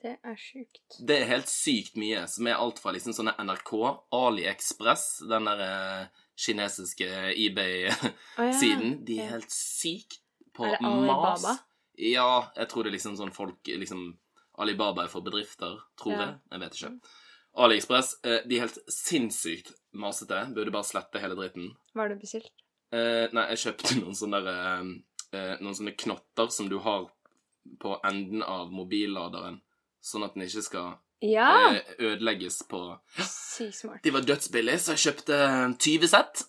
Det 0.00 0.14
er 0.24 0.36
sjukt. 0.40 0.96
Det 1.04 1.18
er 1.20 1.28
helt 1.28 1.50
sykt 1.52 1.96
mye, 2.00 2.22
som 2.32 2.46
er 2.48 2.56
alt 2.56 2.78
fra 2.80 2.92
liksom 2.96 3.12
sånne 3.12 3.34
NRK, 3.44 3.72
AliExpress, 4.16 5.04
den 5.28 5.44
der 5.50 5.60
eh, 5.66 6.06
kinesiske 6.40 7.08
eBay-siden. 7.36 9.04
De 9.04 9.18
er 9.20 9.34
helt 9.34 9.52
sykt 9.52 10.20
på 10.56 10.64
Er 10.66 10.76
det 10.78 10.80
mas. 10.82 11.44
Alibaba? 11.44 11.56
Ja, 12.00 12.30
jeg 12.56 12.68
tror 12.72 12.84
det 12.86 12.90
er 12.92 12.96
liksom 12.96 13.16
sånn 13.18 13.34
folk 13.36 13.68
liksom 13.68 14.14
Alibaba 14.60 15.04
er 15.06 15.12
for 15.12 15.24
bedrifter, 15.24 15.76
tror 16.00 16.12
Ja. 16.16 16.20
jeg. 16.24 16.38
Jeg 16.52 16.60
vet 16.60 16.74
ikke. 16.80 16.92
AliExpress, 17.60 18.14
eh, 18.24 18.40
de 18.48 18.56
er 18.56 18.60
helt 18.66 18.78
sinnssykt 18.88 19.72
masete. 19.92 20.40
Burde 20.54 20.70
bare 20.72 20.84
slette 20.84 21.20
hele 21.20 21.34
dritten. 21.36 21.70
Hva 21.94 22.02
har 22.04 22.08
du 22.08 22.16
bestilt? 22.20 22.50
Eh, 22.92 23.28
nei, 23.32 23.46
jeg 23.54 23.58
kjøpte 23.64 24.00
noen 24.00 24.14
sånne 24.18 24.40
der, 24.44 24.84
eh, 25.32 25.56
Noen 25.60 25.74
sånne 25.76 25.94
knotter 25.96 26.50
som 26.54 26.68
du 26.70 26.78
har 26.84 27.08
på 27.80 27.96
enden 28.08 28.42
av 28.42 28.70
mobilladeren, 28.72 29.60
sånn 30.02 30.24
at 30.24 30.34
den 30.34 30.46
ikke 30.46 30.62
skal 30.64 30.92
Ja! 31.22 31.48
eh, 31.74 31.82
ødelegges 31.98 32.62
på 32.70 32.80
Sykt 33.20 33.74
smart. 33.82 34.02
De 34.02 34.10
var 34.14 34.24
dødsbillige, 34.24 34.78
så 34.80 34.94
jeg 34.96 35.04
kjøpte 35.06 35.40
20 35.78 36.08
sett. 36.08 36.44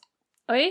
Oi. 0.51 0.63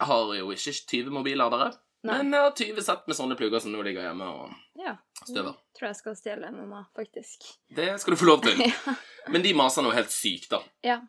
Jeg 0.00 0.06
har 0.08 0.32
jo 0.38 0.50
ikke 0.52 0.72
20 0.72 1.10
mobilladere, 1.12 1.70
Nei. 2.04 2.16
men 2.22 2.32
jeg 2.32 2.40
har 2.46 2.54
20 2.56 2.82
sett 2.84 3.06
med 3.08 3.16
sånne 3.16 3.36
plugger 3.36 3.60
som 3.60 3.72
nå 3.72 3.82
ligger 3.84 4.02
hjemme 4.08 4.24
og 4.28 4.54
Ja. 4.80 4.96
støver. 5.24 5.54
Tror 5.76 5.88
jeg 5.90 5.96
skal 5.96 6.16
stjele 6.16 6.50
nå, 6.52 6.80
faktisk. 6.96 7.44
Det 7.74 8.00
skal 8.00 8.14
du 8.14 8.20
få 8.20 8.28
lov 8.30 8.42
til. 8.42 8.58
ja. 8.66 8.94
Men 9.28 9.42
de 9.44 9.52
maser 9.56 9.82
noe 9.84 9.94
helt 9.96 10.10
sykt, 10.12 10.50
da. 10.50 10.62
ja. 10.84 11.00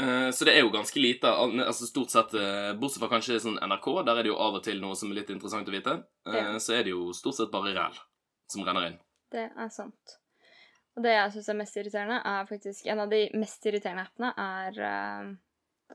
Eh, 0.00 0.30
Så 0.30 0.44
det 0.44 0.56
er 0.56 0.64
jo 0.64 0.70
ganske 0.74 0.98
lite. 0.98 1.30
Altså 1.30 1.86
Stort 1.86 2.10
sett, 2.10 2.34
eh, 2.34 2.72
bortsett 2.74 3.02
fra 3.04 3.08
kanskje 3.12 3.38
sånn 3.40 3.58
NRK, 3.62 4.02
der 4.04 4.18
er 4.18 4.22
det 4.26 4.32
jo 4.32 4.38
av 4.42 4.54
og 4.58 4.64
til 4.64 4.80
noe 4.80 4.96
som 4.98 5.10
er 5.12 5.20
litt 5.20 5.30
interessant 5.30 5.68
å 5.68 5.74
vite, 5.74 6.04
eh, 6.26 6.34
Ja. 6.34 6.58
så 6.58 6.74
er 6.78 6.82
det 6.84 6.90
jo 6.90 7.12
stort 7.12 7.36
sett 7.36 7.50
bare 7.52 7.74
ræl 7.74 7.98
som 8.48 8.64
renner 8.64 8.86
inn. 8.88 8.98
Det 9.30 9.50
er 9.56 9.68
sant. 9.68 10.18
Og 10.96 11.02
det 11.02 11.10
jeg 11.10 11.32
syns 11.32 11.48
er 11.48 11.54
mest 11.58 11.76
irriterende, 11.76 12.20
er 12.24 12.46
faktisk 12.46 12.86
En 12.86 13.00
av 13.00 13.10
de 13.10 13.28
mest 13.34 13.62
irriterende 13.66 14.06
appene 14.06 14.32
er 14.38 14.72
uh, 14.80 15.94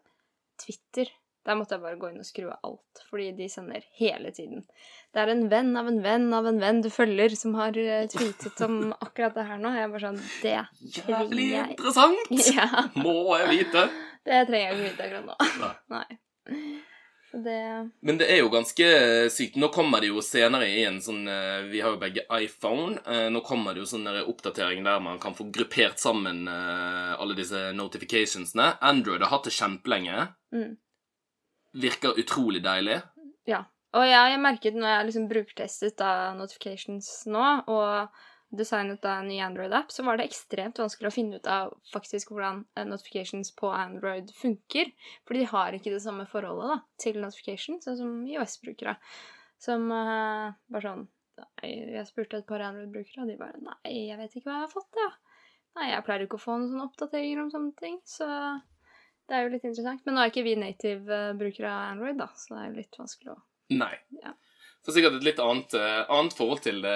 Twitter. 0.57 1.07
Der 1.49 1.57
måtte 1.57 1.73
jeg 1.79 1.81
bare 1.81 1.97
gå 1.97 2.11
inn 2.11 2.21
og 2.21 2.27
skru 2.27 2.43
av 2.51 2.59
alt, 2.67 2.99
fordi 3.09 3.31
de 3.39 3.47
sender 3.49 3.81
hele 3.97 4.29
tiden. 4.35 4.61
Det 5.09 5.23
er 5.23 5.31
en 5.33 5.47
venn 5.49 5.71
av 5.79 5.87
en 5.89 5.97
venn 6.05 6.27
av 6.37 6.45
en 6.45 6.59
venn 6.61 6.83
du 6.85 6.91
følger, 6.93 7.33
som 7.39 7.55
har 7.57 7.73
eh, 7.81 8.05
tweetet 8.11 8.61
om 8.67 8.91
akkurat 9.01 9.33
det 9.39 9.47
her 9.49 9.57
nå. 9.63 9.71
Jeg 9.73 9.87
er 9.87 9.93
bare 9.95 10.03
sånn 10.03 10.19
Det 10.43 10.53
Jævlig 11.09 11.47
jeg- 11.55 11.73
interessant! 11.73 12.35
Ja, 12.59 12.67
Må 13.01 13.15
jeg 13.41 13.49
vite! 13.63 13.87
det 14.29 14.43
trenger 14.45 14.67
jeg 14.67 14.77
ikke 14.77 14.85
vite 14.91 15.07
akkurat 15.07 15.25
nå. 15.25 15.73
Nei. 15.97 16.05
Nei. 16.53 16.75
Det 17.31 17.89
Men 18.01 18.17
det 18.17 18.25
er 18.33 18.39
jo 18.41 18.49
ganske 18.49 18.85
sykt. 19.29 19.57
Nå 19.61 19.67
kommer 19.73 20.01
det 20.01 20.07
jo 20.09 20.21
senere 20.25 20.65
i 20.65 20.79
en 20.89 20.97
sånn 21.01 21.27
eh, 21.29 21.67
Vi 21.69 21.81
har 21.85 21.93
jo 21.93 21.99
begge 22.01 22.23
iPhone. 22.41 22.95
Eh, 23.05 23.27
Nå 23.33 23.41
kommer 23.45 23.73
det 23.77 23.83
jo 23.83 23.89
sånn 23.91 24.07
oppdatering 24.23 24.81
der 24.85 25.01
man 25.05 25.19
kan 25.21 25.35
få 25.37 25.45
gruppert 25.53 26.01
sammen 26.01 26.47
eh, 26.49 27.13
alle 27.21 27.37
disse 27.37 27.67
notificationsene. 27.77 28.71
Android 28.81 29.21
har 29.21 29.29
hatt 29.35 29.45
det 29.49 29.53
kjempelenge. 29.57 30.27
mm. 30.53 30.77
Virker 31.77 32.17
utrolig 32.19 32.63
deilig. 32.65 33.01
Ja. 33.49 33.65
Og 33.97 34.05
jeg 34.05 34.17
har 34.17 34.41
merket 34.41 34.75
når 34.77 34.91
jeg 34.91 35.05
liksom 35.07 35.29
brukertestet 35.29 36.01
av 36.05 36.35
notifications 36.37 37.07
nå, 37.29 37.45
og 37.69 38.13
designet 38.49 39.05
av 39.05 39.21
en 39.21 39.29
ny 39.29 39.39
Android-app, 39.45 39.91
så 39.93 40.03
var 40.05 40.17
det 40.17 40.25
ekstremt 40.29 40.79
vanskelig 40.81 41.09
å 41.09 41.13
finne 41.13 41.37
ut 41.37 41.49
av 41.49 41.73
faktisk 41.93 42.31
hvordan 42.33 42.63
eh, 42.75 42.85
notifications 42.89 43.51
på 43.57 43.69
Android 43.73 44.31
funker. 44.37 44.89
For 45.27 45.37
de 45.37 45.45
har 45.51 45.77
ikke 45.77 45.93
det 45.93 46.01
samme 46.05 46.25
forholdet 46.29 46.73
da, 46.73 46.79
til 47.01 47.19
notification, 47.21 47.81
sånn 47.83 47.99
som 47.99 48.15
iOS-brukere. 48.29 48.97
Som 49.59 49.89
uh, 49.91 50.55
bare 50.71 50.85
sånn 50.85 51.01
Jeg 51.67 52.05
spurte 52.07 52.39
et 52.39 52.47
par 52.47 52.63
Android-brukere, 52.63 53.25
og 53.25 53.31
de 53.31 53.35
bare 53.39 53.59
Nei, 53.59 54.07
jeg 54.09 54.17
vet 54.19 54.37
ikke 54.37 54.49
hva 54.49 54.57
jeg 54.57 54.65
har 54.65 54.73
fått, 54.73 55.01
jeg. 55.01 55.39
Nei, 55.77 55.91
jeg 55.91 56.05
pleier 56.07 56.25
ikke 56.25 56.39
å 56.39 56.43
få 56.43 56.57
noen 56.57 56.71
sånne 56.71 56.87
oppdateringer 56.89 57.41
om 57.43 57.51
sånne 57.53 57.75
ting, 57.79 57.99
så 58.07 58.27
det 59.29 59.37
er 59.37 59.45
jo 59.47 59.53
litt 59.55 59.65
interessant. 59.69 60.01
Men 60.05 60.17
nå 60.17 60.25
er 60.25 60.33
ikke 60.33 60.45
vi 60.47 60.57
native-brukere 60.59 61.69
av 61.71 61.91
Android, 61.93 62.17
da, 62.19 62.29
så 62.35 62.55
det 62.55 62.61
er 62.63 62.69
jo 62.71 62.77
litt 62.81 63.01
vanskelig 63.05 63.35
å 63.35 63.41
Nei. 63.69 63.93
Ja. 64.23 64.31
For 64.81 64.95
sikkert 64.95 65.17
et 65.19 65.25
litt 65.27 65.39
annet, 65.43 65.73
eh, 65.75 66.05
annet 66.15 66.33
forhold 66.33 66.61
til 66.63 66.77
det, 66.81 66.95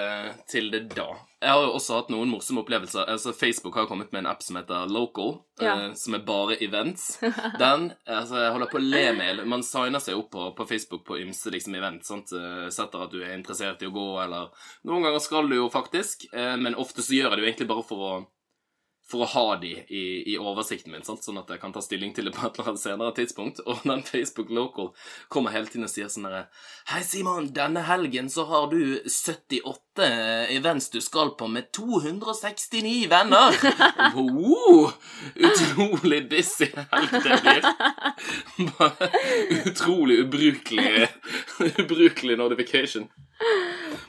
til 0.50 0.70
det 0.72 0.80
da. 0.96 1.10
Jeg 1.44 1.52
har 1.52 1.66
jo 1.66 1.74
også 1.76 1.98
hatt 2.00 2.10
noen 2.14 2.32
morsomme 2.32 2.64
opplevelser. 2.64 3.06
Altså, 3.12 3.34
Facebook 3.36 3.76
har 3.76 3.86
kommet 3.90 4.14
med 4.16 4.24
en 4.24 4.30
app 4.32 4.42
som 4.42 4.56
heter 4.58 4.88
Local, 4.90 5.36
eh, 5.60 5.66
Ja. 5.68 5.94
som 5.94 6.16
er 6.16 6.24
bare 6.26 6.58
events. 6.64 7.20
Den 7.60 7.92
altså, 8.08 8.40
jeg 8.40 8.54
holder 8.56 8.72
på 8.72 8.80
å 8.80 8.86
le 8.88 9.04
med 9.20 9.46
Man 9.46 9.62
signer 9.68 10.00
seg 10.02 10.16
opp 10.18 10.32
på, 10.32 10.48
på 10.56 10.66
Facebook 10.72 11.04
på 11.06 11.20
ymse 11.22 11.52
liksom, 11.54 11.76
event. 11.76 12.06
Sant? 12.08 12.32
Eh, 12.34 12.70
Setter 12.74 13.04
at 13.04 13.12
du 13.12 13.20
er 13.22 13.36
interessert 13.38 13.84
i 13.84 13.92
å 13.92 13.94
gå, 13.94 14.08
eller 14.24 14.50
Noen 14.88 15.04
ganger 15.04 15.20
skal 15.22 15.52
du 15.52 15.60
jo 15.60 15.68
faktisk, 15.70 16.26
eh, 16.34 16.56
men 16.58 16.80
ofte 16.80 17.04
så 17.04 17.14
gjør 17.20 17.30
jeg 17.30 17.38
det 17.38 17.44
jo 17.44 17.52
egentlig 17.52 17.68
bare 17.76 17.84
for 17.92 17.98
å 18.08 18.14
for 19.04 19.26
å 19.26 19.30
ha 19.34 19.56
de 19.60 19.74
i, 19.92 20.04
i 20.32 20.38
oversikten 20.40 20.94
min, 20.94 21.04
sant? 21.06 21.24
sånn 21.26 21.38
at 21.42 21.50
jeg 21.52 21.60
kan 21.62 21.74
ta 21.76 21.82
stilling 21.84 22.14
til 22.16 22.30
det 22.30 22.34
på 22.36 22.46
et 22.48 22.56
eller 22.56 22.72
annet 22.72 22.82
senere 22.82 23.16
tidspunkt. 23.18 23.60
Og 23.68 23.84
den 23.84 24.04
Facebook 24.08 24.52
Local 24.54 24.94
kommer 25.34 25.54
hele 25.54 25.68
tiden 25.70 25.88
og 25.88 25.92
sier 25.92 26.12
sånn 26.12 26.30
herre 26.30 26.46
Hei, 26.92 27.04
Simon, 27.08 27.52
denne 27.56 27.84
helgen 27.88 28.32
så 28.32 28.48
har 28.50 28.70
du 28.72 28.80
78 29.04 30.08
events 30.56 30.90
du 30.94 31.00
skal 31.04 31.34
på 31.40 31.50
med 31.52 31.70
269 31.76 32.96
venner. 33.12 33.60
Wow! 34.14 34.92
Utrolig 35.36 36.24
busy 36.32 36.70
helg 36.74 37.14
det 37.24 37.40
blir. 37.44 37.68
Bare 38.78 39.10
utrolig 39.64 40.20
ubrukelig 40.24 41.08
Ubrukelig 41.80 42.38
notification. 42.38 43.08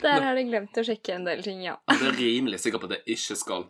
Der 0.03 0.23
har 0.23 0.37
de 0.37 0.45
glemt 0.49 0.77
å 0.79 0.85
sjekke 0.87 1.17
en 1.17 1.27
del 1.27 1.43
ting, 1.45 1.63
ja. 1.65 1.77
Det 1.91 2.11
er 2.11 2.19
rimelig 2.19 2.61
sikker 2.63 2.83
på 2.83 2.91
at 2.91 2.99
jeg 2.99 3.19
ikke 3.19 3.39
skal. 3.41 3.67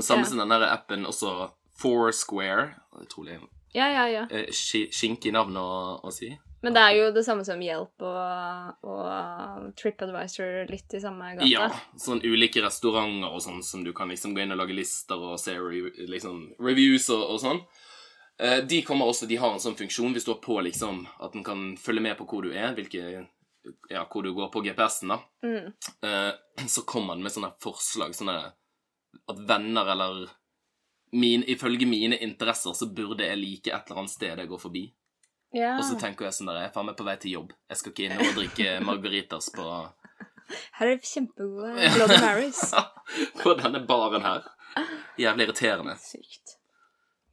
Samme 0.00 0.24
som 0.26 0.40
den 0.40 0.54
der 0.54 0.64
appen 0.70 1.04
også 1.06 1.50
Foursquare. 1.82 2.70
Utrolig 3.02 3.40
Ja, 3.72 3.88
ja, 3.88 4.08
ja. 4.08 4.24
skink 4.52 5.26
i 5.26 5.32
navnet 5.32 5.60
å, 5.60 6.00
å 6.04 6.12
si. 6.12 6.30
Men 6.62 6.76
det 6.76 6.82
er 6.82 6.94
jo 6.94 7.06
det 7.10 7.24
samme 7.26 7.42
som 7.42 7.62
Hjelp 7.62 8.04
og, 8.06 8.74
og 8.86 9.70
TripAdvisor, 9.80 10.68
litt 10.70 10.94
i 10.94 11.00
samme 11.02 11.32
gate. 11.34 11.48
Ja, 11.50 11.66
sånn 11.98 12.22
ulike 12.22 12.62
restauranter 12.62 13.34
og 13.34 13.42
sånn 13.42 13.64
som 13.66 13.82
du 13.82 13.90
kan 13.96 14.12
liksom 14.12 14.36
gå 14.36 14.44
inn 14.44 14.54
og 14.54 14.60
lage 14.60 14.76
lister 14.78 15.18
og 15.18 15.40
se 15.42 15.56
liksom, 15.58 16.44
reviews 16.62 17.08
og, 17.10 17.24
og 17.34 17.42
sånn. 17.42 17.64
Eh, 18.38 18.60
de 18.70 18.78
kommer 18.86 19.10
også, 19.10 19.26
de 19.26 19.40
har 19.42 19.56
en 19.56 19.62
sånn 19.62 19.78
funksjon 19.78 20.14
hvis 20.14 20.28
du 20.28 20.36
har 20.36 20.40
på 20.44 20.60
liksom 20.62 21.02
at 21.18 21.34
den 21.34 21.42
kan 21.46 21.72
følge 21.82 22.06
med 22.06 22.14
på 22.20 22.28
hvor 22.30 22.46
du 22.46 22.54
er, 22.54 22.76
hvilke, 22.78 23.26
ja, 23.90 24.06
hvor 24.06 24.22
du 24.22 24.30
går 24.36 24.54
på 24.54 24.62
GPS-en 24.62 25.16
da. 25.16 25.18
Mm. 25.42 25.72
Eh, 26.06 26.66
så 26.70 26.86
kommer 26.86 27.18
den 27.18 27.26
med 27.26 27.34
sånne 27.34 27.56
forslag, 27.62 28.14
sånne 28.14 28.38
at 29.28 29.42
venner 29.48 29.92
eller 29.94 30.30
min, 31.12 31.44
ifølge 31.44 31.86
mine 31.86 32.16
interesser 32.24 32.72
så 32.72 32.88
burde 32.88 33.26
jeg 33.26 33.38
like 33.38 33.72
et 33.72 33.90
eller 33.90 34.02
annet 34.02 34.14
sted 34.14 34.38
jeg 34.38 34.48
går 34.48 34.60
forbi. 34.60 34.86
ja. 35.54 35.74
Og 35.76 35.84
så 35.84 35.98
tenker 36.00 36.26
jeg 36.26 36.38
sånn 36.38 36.48
der, 36.48 36.62
jeg 36.62 36.70
er 36.70 36.74
faen 36.76 36.88
meg 36.88 36.96
på 36.96 37.06
vei 37.06 37.16
til 37.20 37.36
jobb. 37.36 37.52
Jeg 37.68 37.80
skal 37.80 37.92
ikke 37.92 38.06
inn 38.06 38.16
og 38.16 38.38
drikke 38.38 38.78
margaritas 38.88 39.50
på 39.52 39.66
Her 40.78 40.88
er 40.88 40.96
det 40.96 41.08
kjempegode 41.08 41.74
Bloody 41.96 42.18
Marys. 42.24 42.64
på 43.42 43.54
denne 43.60 43.84
baren 43.88 44.24
her. 44.24 44.48
Jævlig 45.20 45.48
irriterende. 45.48 45.96
Sykt. 46.00 46.56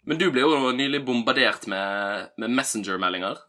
Men 0.07 0.19
du 0.19 0.29
ble 0.33 0.43
jo 0.43 0.71
nylig 0.75 1.03
bombardert 1.05 1.67
med, 1.71 2.29
med 2.39 2.51
Messenger-meldinger. 2.55 3.39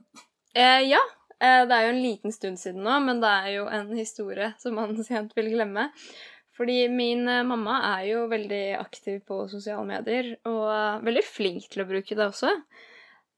Eh, 0.54 0.82
ja. 0.90 1.00
Eh, 1.40 1.62
det 1.66 1.76
er 1.76 1.86
jo 1.86 1.92
en 1.94 2.02
liten 2.02 2.34
stund 2.34 2.60
siden 2.60 2.84
nå, 2.84 2.98
men 3.06 3.22
det 3.22 3.30
er 3.30 3.54
jo 3.54 3.66
en 3.72 3.90
historie 3.96 4.52
som 4.60 4.76
man 4.76 4.98
sent 5.06 5.32
vil 5.38 5.50
glemme. 5.54 5.88
Fordi 6.58 6.84
min 6.92 7.28
eh, 7.28 7.46
mamma 7.46 7.78
er 7.94 8.06
jo 8.10 8.26
veldig 8.30 8.64
aktiv 8.80 9.20
på 9.28 9.44
sosiale 9.52 9.86
medier, 9.88 10.34
og 10.50 10.64
eh, 10.74 11.02
veldig 11.08 11.26
flink 11.26 11.68
til 11.70 11.84
å 11.84 11.88
bruke 11.88 12.16
det 12.18 12.26
også. 12.26 12.54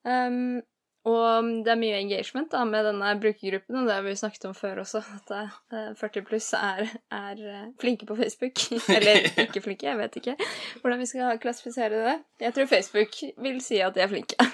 Um, 0.03 0.63
og 1.03 1.49
det 1.67 1.73
er 1.73 1.79
mye 1.81 1.99
engagement 1.99 2.53
da, 2.53 2.61
med 2.67 2.87
denne 2.87 3.09
brukergruppen, 3.19 3.81
og 3.81 3.89
det 3.89 3.95
har 3.97 4.05
vi 4.07 4.15
snakket 4.19 4.45
om 4.47 4.55
før 4.55 4.85
også, 4.85 5.03
at 5.17 5.33
eh, 5.35 5.89
40 5.99 6.27
pluss 6.29 6.53
er, 6.55 6.85
er 7.11 7.43
eh, 7.43 7.65
flinke 7.83 8.07
på 8.07 8.17
Facebook. 8.21 8.63
Eller 8.97 9.27
ikke 9.45 9.65
flinke, 9.65 9.89
jeg 9.89 9.99
vet 9.99 10.19
ikke 10.21 10.37
hvordan 10.85 11.03
vi 11.03 11.11
skal 11.11 11.43
klassifisere 11.43 12.05
det. 12.07 12.17
Jeg 12.47 12.55
tror 12.55 12.71
Facebook 12.71 13.19
vil 13.43 13.59
si 13.65 13.83
at 13.83 13.99
de 13.99 14.05
er 14.07 14.15
flinke. 14.15 14.51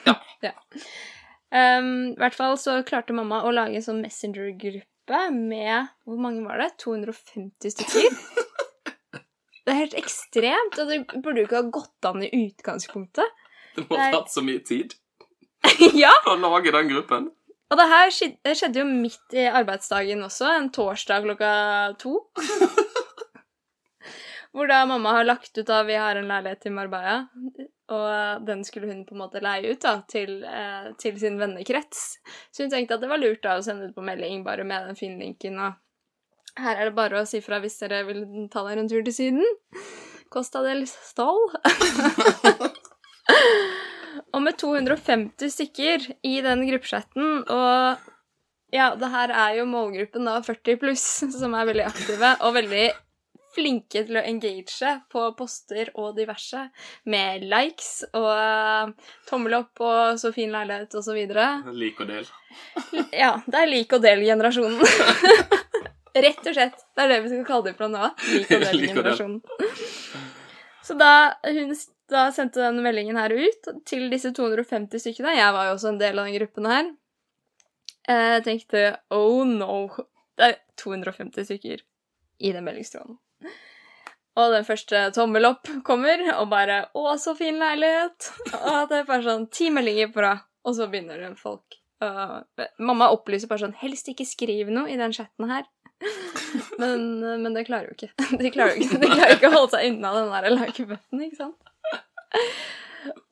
ja. 0.47 0.57
Um, 1.49 2.11
I 2.13 2.21
hvert 2.21 2.35
fall 2.37 2.59
så 2.61 2.75
klarte 2.85 3.15
mamma 3.17 3.39
å 3.49 3.51
lage 3.57 3.79
en 3.79 3.85
sånn 3.87 4.03
Messenger-gruppe 4.05 4.98
med 5.33 5.89
Hvor 6.05 6.21
mange 6.21 6.45
var 6.45 6.61
det? 6.61 6.75
250 6.85 7.75
stykker? 7.75 8.13
Det 9.69 9.75
er 9.75 9.83
helt 9.83 9.97
ekstremt, 10.01 10.79
og 10.81 10.89
det 10.89 10.97
burde 11.21 11.43
jo 11.43 11.45
ikke 11.45 11.59
ha 11.59 11.67
gått 11.69 12.07
an 12.09 12.23
i 12.25 12.29
utgangspunktet. 12.33 13.35
Det 13.77 13.83
må 13.85 13.99
ha 14.01 14.07
tatt 14.15 14.31
så 14.33 14.41
mye 14.41 14.63
tid 14.65 14.95
ja! 16.03 16.15
å 16.25 16.39
lage 16.41 16.73
den 16.73 16.89
gruppen. 16.89 17.27
Og 17.69 17.77
det 17.77 17.87
her 17.91 18.15
skjedde, 18.15 18.81
jo 18.81 18.87
midt 18.89 19.37
i 19.37 19.45
arbeidsdagen 19.45 20.25
også, 20.25 20.49
en 20.55 20.71
torsdag 20.73 21.27
klokka 21.27 21.51
to. 22.01 22.15
Hvor 24.57 24.73
da 24.73 24.81
mamma 24.89 25.13
har 25.19 25.29
lagt 25.29 25.53
ut 25.53 25.69
av 25.69 25.85
Vi 25.91 26.01
har 26.01 26.17
en 26.17 26.33
leilighet 26.33 26.71
i 26.71 26.73
Marbella, 26.73 27.19
og 27.89 28.45
den 28.47 28.65
skulle 28.69 28.91
hun 28.91 29.05
på 29.09 29.15
en 29.17 29.23
måte 29.23 29.43
leie 29.45 29.73
ut 29.73 29.83
da, 29.83 29.95
til, 30.11 30.43
eh, 30.45 30.91
til 31.01 31.17
sin 31.21 31.39
vennekrets. 31.41 32.03
Så 32.53 32.65
hun 32.65 32.73
tenkte 32.73 32.99
at 32.99 33.05
det 33.05 33.11
var 33.11 33.21
lurt 33.23 33.43
da 33.45 33.57
å 33.57 33.65
sende 33.65 33.89
ut 33.89 33.97
på 33.97 34.05
melding 34.05 34.45
bare 34.47 34.67
med 34.69 34.91
den 34.91 34.99
fine 34.99 35.21
linken. 35.23 35.59
og 35.59 35.73
her 36.59 36.77
er 36.77 36.85
det 36.89 36.97
bare 36.97 37.23
å 37.23 37.29
si 37.29 37.41
fra 37.45 37.61
hvis 37.63 37.79
dere 37.81 38.03
vil 38.09 38.21
ta 38.53 38.65
dere 38.67 38.81
en 38.83 38.91
tur 38.91 39.03
til 39.07 39.15
Syden. 39.15 39.47
Costa 40.33 40.63
del 40.67 40.85
Stol. 40.91 41.55
og 44.35 44.41
med 44.45 44.59
250 44.61 45.55
stykker 45.55 45.99
i 46.27 46.35
den 46.45 46.67
gruppechatten, 46.69 47.27
og 47.49 48.09
ja, 48.75 48.91
det 49.01 49.09
her 49.15 49.33
er 49.33 49.53
jo 49.61 49.71
målgruppen 49.71 50.29
da 50.29 50.35
40 50.45 50.81
pluss, 50.83 51.07
som 51.33 51.57
er 51.57 51.71
veldig 51.71 51.87
aktive, 51.89 52.35
og 52.45 52.51
veldig 52.59 52.87
flinke 53.59 54.05
til 54.07 54.19
å 54.19 54.25
engage 54.25 54.95
på 55.13 55.25
poster 55.39 55.91
og 55.99 56.15
diverse, 56.19 56.69
med 57.11 57.47
likes 57.51 58.05
og 58.13 58.31
eh, 58.33 59.11
tommel 59.29 59.59
opp 59.61 59.83
og 59.85 60.21
så 60.21 60.33
fin 60.35 60.53
leilighet 60.55 60.95
og 60.99 61.05
så 61.07 61.17
videre. 61.17 61.51
Lik 61.75 62.01
og 62.05 62.13
del. 62.13 62.29
Ja, 63.25 63.35
det 63.47 63.61
er 63.61 63.71
lik 63.71 63.93
og 63.97 64.03
del-generasjonen. 64.05 64.81
Rett 66.29 66.49
og 66.51 66.55
slett. 66.57 66.81
Det 66.97 67.05
er 67.05 67.13
det 67.13 67.21
vi 67.25 67.31
skal 67.35 67.47
kalle 67.47 67.69
det 67.69 67.77
fra 67.79 67.91
nå 67.91 68.01
av. 68.09 68.25
Lik 68.35 68.51
og 68.51 68.65
del. 68.65 68.83
del-generasjonen. 68.83 69.41
Så 70.89 70.97
da 70.99 71.13
hun 71.45 71.75
da 72.09 72.29
sendte 72.33 72.63
denne 72.63 72.81
meldingen 72.81 73.19
her 73.21 73.35
ut 73.37 73.69
til 73.89 74.07
disse 74.09 74.31
250 74.33 75.03
stykkene 75.03 75.35
Jeg 75.37 75.53
var 75.53 75.67
jo 75.69 75.75
også 75.75 75.91
en 75.91 75.99
del 76.01 76.17
av 76.17 76.25
den 76.25 76.39
gruppen 76.39 76.69
her. 76.71 76.89
Jeg 78.09 78.45
tenkte 78.47 78.85
oh 79.13 79.43
no. 79.45 79.83
Det 80.39 80.47
er 80.47 80.57
250 80.81 81.51
stykker 81.51 81.83
i 82.39 82.53
den 82.55 82.65
meldingstråden. 82.65 83.19
Og 84.39 84.53
den 84.55 84.67
første 84.67 85.01
tommel 85.17 85.49
opp 85.49 85.67
kommer, 85.87 86.21
og 86.37 86.47
bare 86.53 86.87
'Å, 86.95 87.17
så 87.19 87.35
fin 87.35 87.59
leilighet'. 87.59 88.31
Og 88.55 88.89
det 88.89 89.01
er 89.01 89.09
bare 89.09 89.27
sånn 89.27 89.49
ti 89.51 89.71
meldinger 89.75 90.13
på 90.15 90.23
rad, 90.23 90.45
og 90.65 90.77
så 90.77 90.87
begynner 90.91 91.19
det 91.19 91.33
folk. 91.39 91.79
Uh, 91.99 92.47
mamma 92.79 93.11
opplyser 93.11 93.51
bare 93.51 93.67
sånn 93.67 93.75
'Helst 93.75 94.09
ikke 94.09 94.27
skriv 94.29 94.71
noe 94.71 94.87
i 94.91 94.97
den 94.97 95.13
chatten 95.13 95.51
her'. 95.51 95.67
Men, 96.79 97.43
men 97.43 97.55
det 97.55 97.67
klarer 97.67 97.91
jo 97.91 97.97
ikke. 97.97 98.13
De 98.43 98.51
klarer 98.55 98.77
jo 98.77 98.85
ikke, 98.85 99.01
de 99.03 99.11
klarer 99.11 99.35
ikke 99.35 99.49
å 99.51 99.57
holde 99.57 99.73
seg 99.75 99.89
unna 99.91 100.13
den 100.15 100.31
der 100.31 100.51
like-button, 100.55 101.25
ikke 101.27 101.41
sant? 101.41 101.59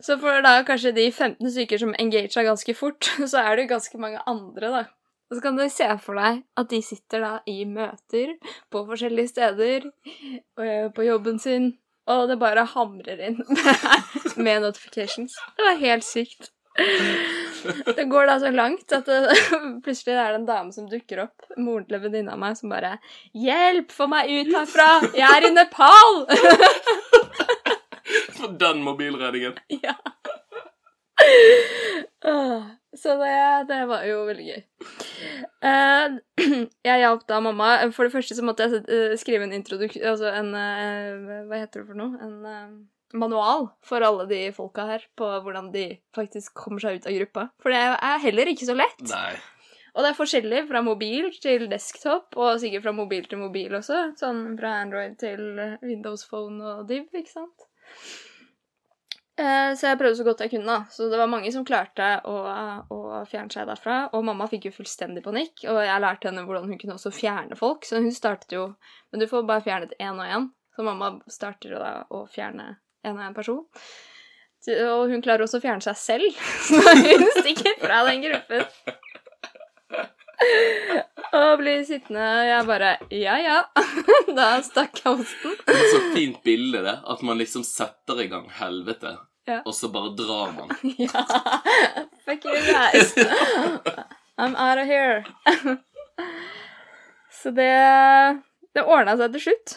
Så 0.02 0.16
for 0.20 0.42
da 0.44 0.56
kanskje 0.66 0.94
de 0.96 1.06
15 1.10 1.50
stykker 1.52 1.80
som 1.82 1.94
engager 2.00 2.46
ganske 2.46 2.74
fort, 2.74 3.08
så 3.30 3.42
er 3.42 3.56
det 3.56 3.66
jo 3.66 3.74
ganske 3.76 4.00
mange 4.02 4.22
andre, 4.26 4.72
da. 4.72 4.84
Og 5.26 5.36
så 5.36 5.42
kan 5.42 5.56
du 5.58 5.64
se 5.72 5.88
for 6.02 6.20
deg 6.20 6.42
at 6.60 6.70
de 6.70 6.82
sitter 6.84 7.24
da 7.24 7.32
i 7.50 7.64
møter 7.66 8.36
på 8.70 8.84
forskjellige 8.86 9.32
steder, 9.32 9.88
øh, 10.60 10.86
på 10.94 11.06
jobben 11.06 11.40
sin, 11.42 11.72
og 12.06 12.28
det 12.30 12.38
bare 12.38 12.68
hamrer 12.76 13.24
inn 13.30 13.40
med 14.44 14.62
notifications. 14.62 15.34
Det 15.56 15.66
var 15.66 15.82
helt 15.82 16.06
sykt. 16.06 16.52
Det 17.96 18.04
går 18.04 18.26
da 18.28 18.36
så 18.40 18.50
langt 18.52 18.92
at 18.92 19.06
det, 19.08 19.36
plutselig 19.84 20.14
er 20.14 20.34
det 20.34 20.40
en 20.42 20.48
dame 20.48 20.74
som 20.74 20.88
dukker 20.90 21.22
opp, 21.24 21.46
moren 21.56 21.86
til 21.88 21.98
en 21.98 22.04
venninne 22.04 22.34
av 22.34 22.42
meg, 22.42 22.56
som 22.58 22.70
bare 22.70 22.98
'Hjelp, 23.34 23.92
få 23.92 24.06
meg 24.12 24.30
ut 24.30 24.52
herfra! 24.54 24.88
Jeg 25.16 25.26
er 25.26 25.48
i 25.48 25.54
Nepal!' 25.56 26.26
For 28.36 28.52
den 28.60 28.84
mobilredningen. 28.86 29.56
Ja. 29.82 29.96
Så 32.96 33.16
det, 33.20 33.64
det 33.68 33.82
var 33.90 34.04
jo 34.08 34.22
veldig 34.24 34.44
gøy. 34.46 34.60
Eh, 35.68 36.14
jeg 36.88 37.02
hjalp 37.02 37.26
da 37.28 37.40
mamma. 37.44 37.70
For 37.94 38.08
det 38.08 38.14
første 38.14 38.36
så 38.38 38.44
måtte 38.46 38.66
jeg 38.66 38.84
eh, 38.88 39.16
skrive 39.20 39.44
en 39.46 39.56
introduksjon 39.56 40.06
Altså 40.14 40.30
en 40.32 40.54
eh, 40.56 41.42
Hva 41.48 41.60
heter 41.60 41.82
det 41.82 41.88
for 41.90 41.98
noe? 41.98 42.16
En 42.24 42.86
manual 43.16 43.68
for 43.86 44.02
alle 44.04 44.26
de 44.30 44.40
folka 44.56 44.86
her 44.88 45.04
på 45.16 45.28
hvordan 45.44 45.68
de 45.74 45.84
faktisk 46.16 46.56
kommer 46.58 46.82
seg 46.82 46.98
ut 46.98 47.10
av 47.10 47.18
gruppa. 47.20 47.44
For 47.62 47.72
det 47.72 47.82
er 47.94 48.24
heller 48.24 48.50
ikke 48.50 48.68
så 48.68 48.76
lett. 48.76 49.04
Nei. 49.12 49.36
Og 49.96 50.04
det 50.04 50.10
er 50.10 50.18
forskjellig 50.18 50.64
fra 50.68 50.82
mobil 50.84 51.30
til 51.40 51.70
desktop, 51.70 52.34
og 52.36 52.58
sikkert 52.60 52.84
fra 52.84 52.92
mobil 52.92 53.24
til 53.30 53.40
mobil 53.40 53.78
også. 53.78 54.10
Sånn 54.20 54.42
fra 54.58 54.74
Android 54.82 55.14
til 55.22 55.56
Windows 55.80 56.26
Phone 56.28 56.60
og 56.60 56.82
Div, 56.90 57.06
ikke 57.16 57.32
sant? 57.32 57.68
Eh, 59.36 59.74
Så 59.76 59.86
jeg 59.90 59.98
prøvde 60.00 60.16
så 60.16 60.24
godt 60.24 60.40
jeg 60.44 60.50
kunne. 60.54 60.66
da. 60.66 60.86
Så 60.90 61.10
det 61.12 61.18
var 61.20 61.28
mange 61.28 61.50
som 61.52 61.64
klarte 61.68 62.06
å, 62.24 62.36
å 62.90 63.00
fjerne 63.28 63.52
seg 63.52 63.66
derfra. 63.68 63.98
Og 64.16 64.24
mamma 64.24 64.46
fikk 64.48 64.68
jo 64.70 64.76
fullstendig 64.78 65.22
panikk, 65.24 65.64
og 65.68 65.82
jeg 65.84 66.00
lærte 66.04 66.30
henne 66.30 66.44
hvordan 66.48 66.68
hun 66.70 66.78
kunne 66.80 66.96
også 66.96 67.12
fjerne 67.12 67.56
folk. 67.58 67.84
Så 67.84 68.00
hun 68.00 68.12
startet 68.16 68.52
jo 68.56 68.68
Men 69.12 69.20
du 69.20 69.26
får 69.30 69.46
bare 69.48 69.64
fjernet 69.64 69.92
én 70.00 70.16
og 70.18 70.26
én. 70.26 70.48
Så 70.76 70.84
mamma 70.84 71.14
starter 71.28 71.72
jo 71.72 71.78
da 71.80 71.92
å 72.12 72.24
fjerne 72.28 72.76
en 73.04 73.16
og 73.16 73.24
en 73.28 73.34
person. 73.36 73.62
Og 74.66 75.10
hun 75.12 75.22
klarer 75.22 75.44
også 75.44 75.60
å 75.60 75.62
fjerne 75.62 75.84
seg 75.84 75.94
selv, 75.96 76.40
så 76.68 76.80
hun 76.82 77.28
stikker 77.38 77.76
fra 77.78 78.00
den 78.08 78.24
gruppen. 78.24 78.64
Og 81.36 81.58
blir 81.60 81.84
sittende 81.86 82.24
og 82.24 82.48
Jeg 82.48 82.66
bare 82.68 82.90
Ja, 83.14 83.36
ja. 83.40 83.60
Da 84.36 84.48
stakk 84.66 85.00
jeg 85.04 85.12
osten. 85.22 85.54
Det 85.66 85.76
er 85.76 85.86
så 85.94 86.00
fint 86.16 86.42
bilde, 86.44 86.82
det. 86.84 86.96
At 87.08 87.22
man 87.24 87.38
liksom 87.40 87.64
setter 87.64 88.20
i 88.24 88.28
gang 88.32 88.50
helvete, 88.58 89.14
Ja. 89.46 89.60
og 89.64 89.74
så 89.78 89.88
bare 89.94 90.10
drar 90.18 90.52
man. 90.56 90.72
Ja. 90.98 91.22
Fuck 92.26 92.44
you 92.44 92.56
guys. 92.66 93.12
I'm 94.42 94.56
out 94.58 94.78
of 94.82 94.86
here. 94.90 95.24
Så 97.42 97.50
det 97.54 98.42
Det 98.74 98.82
ordna 98.84 99.14
seg 99.16 99.32
til 99.36 99.40
slutt. 99.46 99.76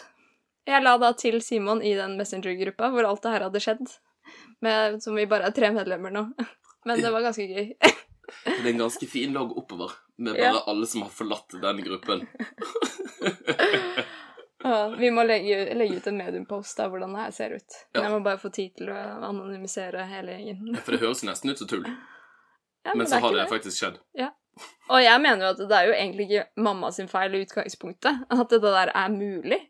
Jeg 0.68 0.82
la 0.84 0.96
da 1.00 1.12
til 1.16 1.38
Simon 1.42 1.80
i 1.86 1.94
den 1.96 2.16
Messenger-gruppa 2.18 2.90
hvor 2.92 3.06
alt 3.08 3.22
det 3.24 3.32
her 3.32 3.44
hadde 3.46 3.62
skjedd. 3.62 3.86
Med, 4.60 4.98
som 5.02 5.14
vi 5.16 5.24
bare 5.30 5.48
er 5.48 5.54
tre 5.56 5.70
medlemmer 5.72 6.12
nå. 6.12 6.26
Men 6.86 7.00
det 7.00 7.10
var 7.14 7.22
ganske 7.24 7.46
gøy. 7.48 7.70
Det 7.80 8.58
er 8.60 8.68
en 8.74 8.82
ganske 8.84 9.06
fin 9.10 9.32
logg 9.34 9.54
oppover, 9.58 9.90
med 10.18 10.36
Ja. 10.38 10.52
bare 10.52 10.66
alle 10.70 10.86
som 10.86 11.02
har 11.02 11.10
forlatt 11.14 11.56
den 11.62 11.80
gruppen. 11.86 12.26
Og 14.64 14.96
vi 15.00 15.08
må 15.14 15.22
legge, 15.24 15.62
legge 15.74 15.96
ut 16.00 16.06
en 16.10 16.18
mediumpost 16.20 16.80
av 16.84 16.90
hvordan 16.92 17.14
det 17.16 17.22
her 17.22 17.30
ser 17.32 17.54
ut. 17.56 17.76
Ja. 17.94 18.02
jeg 18.04 18.10
må 18.12 18.18
bare 18.24 18.40
få 18.42 18.50
tid 18.52 18.74
til 18.76 18.90
å 18.92 18.98
anonymisere 19.30 20.04
hele 20.10 20.34
gjengen. 20.36 20.76
For 20.84 20.92
det 20.96 21.00
høres 21.04 21.22
nesten 21.24 21.50
ut 21.54 21.62
som 21.62 21.70
tull, 21.70 21.86
Ja, 22.84 22.92
men 22.92 23.04
men 23.04 23.06
så 23.08 23.20
har 23.20 23.32
det, 23.32 23.40
det 23.44 23.48
faktisk 23.54 23.80
skjedd. 23.80 23.96
Ja. 24.16 24.30
Og 24.90 25.00
jeg 25.00 25.20
mener 25.22 25.46
jo 25.46 25.52
at 25.54 25.62
det 25.70 25.76
er 25.78 25.86
jo 25.88 25.94
egentlig 25.96 26.26
ikke 26.28 26.44
mamma 26.60 26.90
sin 26.92 27.08
feil 27.08 27.34
i 27.38 27.40
utgangspunktet. 27.46 28.26
At 28.28 28.50
det 28.52 28.60
der 28.64 28.92
er 28.92 29.08
mulig. 29.14 29.60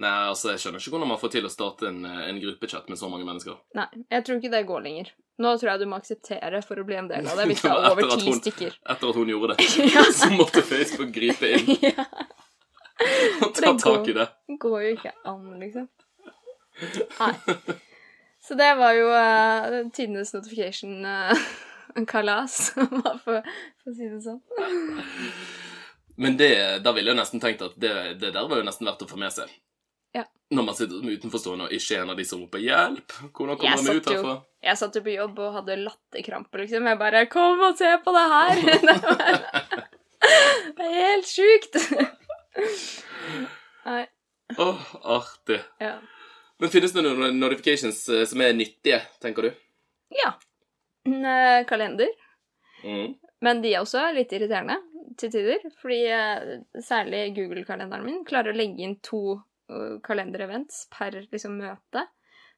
Nei, 0.00 0.10
altså, 0.30 0.54
jeg 0.54 0.62
skjønner 0.62 0.80
ikke 0.80 0.94
hvordan 0.94 1.10
man 1.12 1.18
får 1.20 1.32
til 1.34 1.44
å 1.44 1.52
starte 1.52 1.88
en, 1.90 2.04
en 2.08 2.38
gruppechat 2.40 2.88
med 2.88 2.96
så 3.00 3.08
mange 3.12 3.26
mennesker. 3.28 3.58
Nei, 3.76 3.84
jeg 4.08 4.24
tror 4.24 4.38
ikke 4.40 4.52
det 4.54 4.62
går 4.68 4.84
lenger. 4.86 5.10
Nå 5.40 5.54
tror 5.60 5.70
jeg 5.72 5.80
du 5.80 5.86
må 5.88 5.96
akseptere 6.00 6.60
for 6.64 6.80
å 6.80 6.84
bli 6.88 6.96
en 7.00 7.08
del 7.08 7.28
av 7.28 7.36
det 7.40 7.46
hvis 7.48 7.60
det 7.64 7.70
er 7.72 7.88
over 7.92 8.08
ti 8.20 8.32
stykker. 8.38 8.78
Etter 8.92 9.12
at 9.12 9.18
hun 9.20 9.28
gjorde 9.32 9.56
det, 9.56 9.68
Ja. 9.96 10.04
så 10.12 10.28
måtte 10.32 10.64
Facebook 10.64 11.12
gripe 11.16 11.52
inn 11.56 11.68
ja, 11.90 12.04
og 13.42 13.54
ta 13.54 13.60
Det 13.72 13.82
tak 13.82 14.08
i 14.08 14.12
det. 14.16 14.28
det 14.48 14.58
går 14.60 14.82
jo 14.82 14.88
ikke 14.96 15.12
an, 15.24 15.60
liksom. 15.60 15.88
Nei. 17.20 17.34
Så 18.40 18.54
det 18.56 18.74
var 18.78 18.92
jo 18.96 19.08
uh, 19.12 19.90
tidenes 19.92 20.32
notification-kalas, 20.34 22.72
uh, 22.76 22.88
for, 23.24 23.24
for 23.24 23.42
å 23.90 23.92
si 23.94 24.08
det 24.08 24.20
sånn. 24.24 24.40
Men 26.20 26.36
det, 26.36 26.50
da 26.84 26.92
ville 26.96 27.10
jeg 27.12 27.18
nesten 27.20 27.40
tenkt 27.40 27.62
at 27.64 27.74
det, 27.80 27.92
det 28.20 28.30
der 28.34 28.48
var 28.48 28.56
jo 28.60 28.64
nesten 28.66 28.86
verdt 28.88 29.02
å 29.04 29.08
få 29.10 29.16
med 29.20 29.32
seg. 29.32 29.48
Ja. 30.16 30.24
Når 30.50 30.62
man 30.66 30.74
sitter 30.76 30.96
utenforstående 31.06 31.64
og 31.68 31.72
ikke 31.76 31.94
er 31.96 32.00
en 32.02 32.10
av 32.12 32.16
de 32.18 32.24
som 32.26 32.40
roper 32.42 32.58
'hjelp'. 32.64 33.12
Hvordan 33.30 33.56
kommer 33.60 33.76
jeg 33.76 33.84
meg 33.86 33.96
ut 34.00 34.06
jo- 34.10 34.14
herfra? 34.16 34.34
Jeg 34.66 34.74
satt 34.80 34.96
jo 34.98 35.02
på 35.06 35.12
jobb 35.14 35.34
og 35.40 35.54
hadde 35.60 35.76
latterkrampe, 35.84 36.54
liksom. 36.64 36.82
Jeg 36.90 36.98
bare 36.98 37.26
'Kom 37.30 37.60
og 37.68 37.74
se 37.78 37.90
på 38.04 38.10
det 38.16 38.26
her!' 38.34 38.60
Det 40.76 40.84
er 40.84 40.94
helt 41.00 41.28
sjukt. 41.30 41.74
Nei. 43.84 44.04
Åh, 44.58 44.86
artig. 45.02 45.60
Ja. 45.78 45.96
Men 46.60 46.72
finnes 46.72 46.92
det 46.92 47.04
noen 47.06 47.38
notifications 47.40 48.02
eh, 48.12 48.24
som 48.28 48.42
er 48.44 48.56
nyttige, 48.56 49.00
tenker 49.22 49.48
du? 49.48 49.66
ja. 50.18 50.34
Eh, 51.08 51.66
Kalender. 51.66 52.10
Mm. 52.84 53.14
Men 53.40 53.62
de 53.62 53.70
er 53.72 53.80
også 53.80 54.02
litt 54.12 54.32
irriterende 54.36 54.76
til 55.20 55.32
tider. 55.32 55.62
Fordi 55.80 56.00
eh, 56.12 56.50
særlig 56.84 57.30
Google-kalenderen 57.38 58.04
min 58.04 58.24
klarer 58.28 58.52
å 58.52 58.58
legge 58.58 58.84
inn 58.84 58.98
to 59.04 59.40
kalenderevents 60.02 60.88
per 60.90 61.14
liksom, 61.30 61.54
møte. 61.62 62.02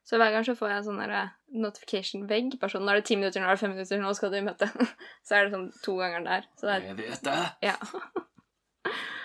Så 0.03 0.17
hver 0.19 0.33
gang 0.33 0.47
så 0.47 0.55
får 0.59 0.71
jeg 0.71 0.81
en 0.81 0.87
sånn 0.87 1.61
notification-vegg. 1.63 2.57
Bare 2.59 2.73
sånn, 2.73 2.87
nå 2.89 2.95
er 2.95 3.03
det 3.03 3.07
ti 3.11 3.19
minutter, 3.21 3.43
nå 3.45 3.51
er 3.51 3.55
det 3.59 3.63
fem 3.63 3.75
minutter, 3.77 4.01
nå 4.01 4.15
skal 4.17 4.33
du 4.33 4.39
i 4.41 4.47
møte. 4.47 4.67
så 5.29 5.37
er 5.37 5.45
det 5.45 5.53
sånn 5.55 5.69
to 5.85 5.99
ganger 6.01 6.25
der. 6.27 6.49
Så 6.57 6.67
det 6.71 6.79
er 6.79 6.87
Jeg 6.89 7.01
vet 7.05 7.29
det. 7.29 7.41
Ja. 7.69 7.77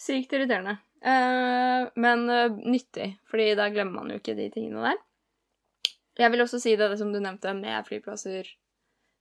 Sykt 0.00 0.34
irriterende. 0.36 0.78
Uh, 1.06 1.88
men 2.00 2.24
uh, 2.30 2.52
nyttig, 2.52 3.12
fordi 3.30 3.52
da 3.58 3.68
glemmer 3.72 4.02
man 4.02 4.12
jo 4.12 4.20
ikke 4.20 4.36
de 4.38 4.48
tingene 4.52 4.90
der. 4.90 5.02
Jeg 6.16 6.32
vil 6.32 6.42
også 6.44 6.60
si 6.60 6.74
det, 6.76 6.88
det 6.90 6.98
som 7.00 7.12
du 7.12 7.20
nevnte 7.20 7.52
med 7.56 7.84
flyplasser 7.86 8.48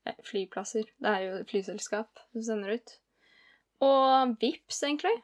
eh, 0.07 0.19
Flyplasser. 0.23 0.87
Det 1.03 1.11
er 1.11 1.23
jo 1.25 1.39
flyselskap 1.49 2.21
som 2.31 2.45
sender 2.45 2.77
ut. 2.77 2.93
Og 3.83 4.35
Vips 4.39 4.79
egentlig. 4.87 5.15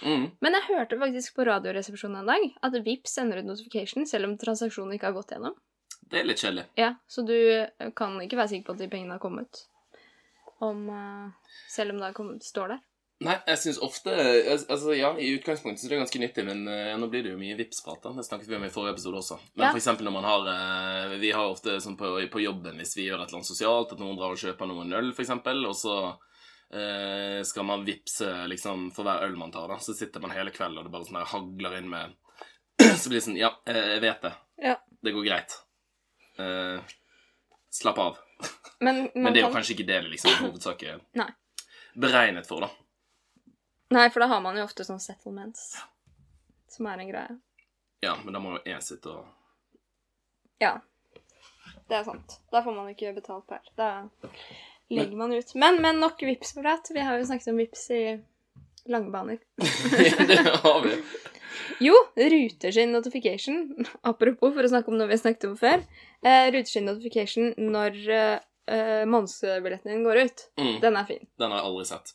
Mm. 0.00 0.30
Men 0.40 0.56
jeg 0.56 0.68
hørte 0.68 0.98
faktisk 1.00 1.36
på 1.36 1.44
Radioresepsjonen 1.48 2.22
en 2.22 2.30
dag 2.32 2.46
at 2.64 2.78
Vips 2.86 3.18
sender 3.18 3.42
ut 3.42 3.50
notification 3.50 4.06
selv 4.08 4.30
om 4.30 4.38
transaksjonen 4.40 4.96
ikke 4.96 5.10
har 5.10 5.18
gått 5.18 5.34
gjennom. 5.34 5.56
Det 6.08 6.22
er 6.22 6.28
litt 6.28 6.40
kjedelig. 6.40 6.64
Ja, 6.78 6.94
Så 7.06 7.24
du 7.28 7.36
eh, 7.36 7.90
kan 7.96 8.16
ikke 8.24 8.38
være 8.40 8.54
sikker 8.54 8.70
på 8.70 8.78
at 8.78 8.84
de 8.84 8.88
pengene 8.92 9.18
har 9.18 9.22
kommet. 9.22 9.66
Om, 10.64 10.88
uh, 10.90 11.58
selv 11.70 11.92
om 11.92 12.00
det 12.00 12.08
har 12.08 12.16
kommet, 12.16 12.42
står 12.42 12.72
der. 12.72 12.80
Nei, 13.26 13.34
jeg 13.48 13.58
syns 13.58 13.80
ofte 13.82 14.12
Altså, 14.14 14.92
ja, 14.94 15.08
i 15.18 15.32
utgangspunktet 15.34 15.82
så 15.82 15.88
er 15.88 15.96
det 15.96 16.02
ganske 16.04 16.20
nyttig, 16.22 16.44
men 16.46 16.60
eh, 16.70 16.92
nå 17.00 17.08
blir 17.10 17.24
det 17.26 17.32
jo 17.32 17.40
mye 17.40 17.56
Vipps-prat. 17.58 18.04
Det 18.14 18.22
snakket 18.26 18.46
vi 18.52 18.54
om 18.60 18.66
i 18.68 18.70
forrige 18.70 18.94
episode 18.94 19.18
også. 19.18 19.38
Men 19.56 19.66
Ja. 19.66 19.72
eksempel 19.80 20.06
når 20.06 20.14
man 20.14 20.28
har 20.28 20.46
eh, 20.52 21.16
Vi 21.18 21.32
har 21.34 21.50
ofte 21.50 21.80
sånn 21.82 21.96
på, 21.98 22.12
på 22.30 22.42
jobben 22.44 22.78
hvis 22.78 22.94
vi 22.96 23.08
gjør 23.08 23.24
et 23.24 23.26
eller 23.32 23.40
annet 23.40 23.50
sosialt, 23.50 23.92
at 23.96 23.98
noen 23.98 24.16
drar 24.20 24.36
og 24.36 24.38
kjøper 24.38 24.70
noen 24.70 24.94
øl, 25.00 25.10
eksempel, 25.18 25.64
og 25.66 25.74
så 25.74 25.96
eh, 26.70 27.42
skal 27.42 27.66
man 27.66 27.82
vippse 27.88 28.30
liksom 28.54 28.92
for 28.94 29.08
hver 29.08 29.26
øl 29.26 29.34
man 29.40 29.50
tar, 29.50 29.66
da. 29.74 29.80
Så 29.82 29.98
sitter 29.98 30.22
man 30.22 30.36
hele 30.36 30.54
kvelden, 30.54 30.78
og 30.78 30.86
det 30.86 30.94
bare 30.94 31.10
sånn 31.10 31.18
der 31.18 31.32
hagler 31.34 31.78
inn 31.80 31.90
med 31.90 32.14
så 33.02 33.10
blir 33.10 33.18
det 33.18 33.26
sånn 33.26 33.40
Ja, 33.40 33.50
jeg 33.66 34.00
vet 34.06 34.22
det. 34.28 34.34
Ja. 34.62 34.78
Det 35.02 35.14
går 35.18 35.26
greit. 35.26 35.58
Eh, 36.38 36.78
slapp 37.74 37.98
av. 37.98 38.18
Men, 38.86 39.08
Men 39.14 39.32
det 39.34 39.40
er 39.40 39.48
jo 39.48 39.50
kan... 39.50 39.58
kanskje 39.58 39.74
ikke 39.74 39.90
det 39.90 40.04
det 40.06 40.12
liksom 40.14 40.38
hovedsak 40.44 40.86
er 40.86 41.00
beregnet 41.98 42.46
for, 42.46 42.62
da. 42.62 42.70
Nei, 43.90 44.08
for 44.12 44.20
da 44.20 44.26
har 44.28 44.40
man 44.44 44.56
jo 44.58 44.64
ofte 44.68 44.84
sånn 44.84 45.00
settlements, 45.00 45.78
som 46.68 46.86
er 46.90 47.00
en 47.00 47.08
greie. 47.10 47.36
Ja, 48.04 48.16
men 48.24 48.34
da 48.36 48.40
må 48.42 48.56
jo 48.58 48.62
jeg 48.68 48.82
sitte 48.84 49.14
og 49.14 49.26
Ja. 50.60 50.74
Det 51.88 51.96
er 51.96 52.04
sant. 52.04 52.38
Da 52.52 52.60
får 52.62 52.74
man 52.76 52.88
ikke 52.92 53.14
betalt 53.16 53.46
per. 53.48 53.62
Da 53.78 54.08
legger 54.92 55.16
man 55.16 55.32
ut. 55.32 55.54
Men, 55.56 55.80
men 55.80 56.00
nok 56.02 56.20
Vipps-prat. 56.20 56.90
Vi 56.92 57.00
har 57.00 57.16
jo 57.18 57.24
snakket 57.30 57.48
om 57.52 57.56
Vipps 57.62 57.86
i 57.96 58.02
lange 58.92 59.08
baner. 59.12 59.38
Det 60.28 60.38
har 60.64 60.82
vi. 60.84 60.92
Jo, 61.80 61.94
Ruter 62.16 62.72
sin 62.74 62.92
notification, 62.92 63.86
apropos 64.02 64.52
for 64.56 64.66
å 64.66 64.70
snakke 64.72 64.90
om 64.90 64.98
noe 64.98 65.06
vi 65.08 65.14
har 65.16 65.22
snakket 65.22 65.46
om 65.48 65.56
før, 65.56 65.82
eh, 66.26 66.48
Ruter 66.50 66.70
sin 66.72 66.88
notification 66.88 67.52
når 67.56 67.98
eh, 68.10 68.38
eh, 68.74 69.04
månedsbilletten 69.08 69.92
din 69.92 70.04
går 70.06 70.24
ut, 70.26 70.44
Mm, 70.58 70.80
den 70.82 70.96
er 70.98 71.04
fin. 71.08 71.22
den 71.38 71.52
har 71.54 71.60
jeg 71.62 71.68
aldri 71.70 71.84
sett. 71.92 72.12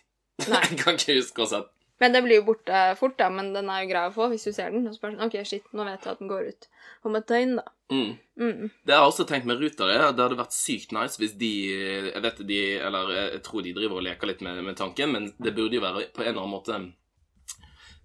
Nei. 0.50 0.64
Jeg 0.72 0.80
kan 0.82 0.98
ikke 0.98 1.16
huske 1.20 1.42
å 1.42 1.46
ha 1.46 1.50
sett 1.52 1.70
Men 2.02 2.12
den 2.16 2.26
blir 2.26 2.40
jo 2.42 2.46
borte 2.48 2.80
fort, 3.00 3.14
da, 3.20 3.30
men 3.32 3.52
den 3.54 3.70
er 3.72 3.84
jo 3.84 3.90
grei 3.94 4.08
å 4.10 4.14
få 4.16 4.26
hvis 4.32 4.44
du 4.50 4.52
ser 4.52 4.74
den. 4.74 4.88
Og 4.90 4.96
så 4.96 5.00
bare 5.04 5.14
sånn, 5.14 5.28
OK, 5.28 5.36
shit, 5.48 5.68
nå 5.78 5.86
vet 5.88 6.04
jeg 6.04 6.16
at 6.16 6.20
den 6.24 6.32
går 6.32 6.50
ut 6.50 6.68
om 7.08 7.16
et 7.20 7.28
døgn, 7.30 7.54
da. 7.60 7.64
mm. 7.94 8.10
Mm. 8.42 8.66
Det 8.84 8.92
jeg 8.96 8.98
har 8.98 9.06
også 9.12 9.26
tenkt 9.30 9.46
med 9.46 9.62
Ruter, 9.62 9.92
er 9.94 10.08
at 10.08 10.18
det 10.18 10.24
hadde 10.26 10.40
vært 10.40 10.56
sykt 10.58 10.92
nice 10.96 11.20
hvis 11.22 11.36
de 11.38 11.50
Jeg 12.10 12.22
vet 12.24 12.40
de 12.50 12.58
Eller 12.82 13.12
jeg 13.14 13.42
tror 13.46 13.62
de 13.62 13.74
driver 13.78 14.00
og 14.00 14.06
leker 14.08 14.32
litt 14.32 14.42
med, 14.42 14.64
med 14.66 14.76
tanken, 14.80 15.12
men 15.14 15.28
det 15.38 15.54
burde 15.54 15.78
jo 15.78 15.84
være 15.86 16.08
på 16.16 16.24
en 16.26 16.32
eller 16.32 16.42
annen 16.42 16.56
måte 16.56 16.80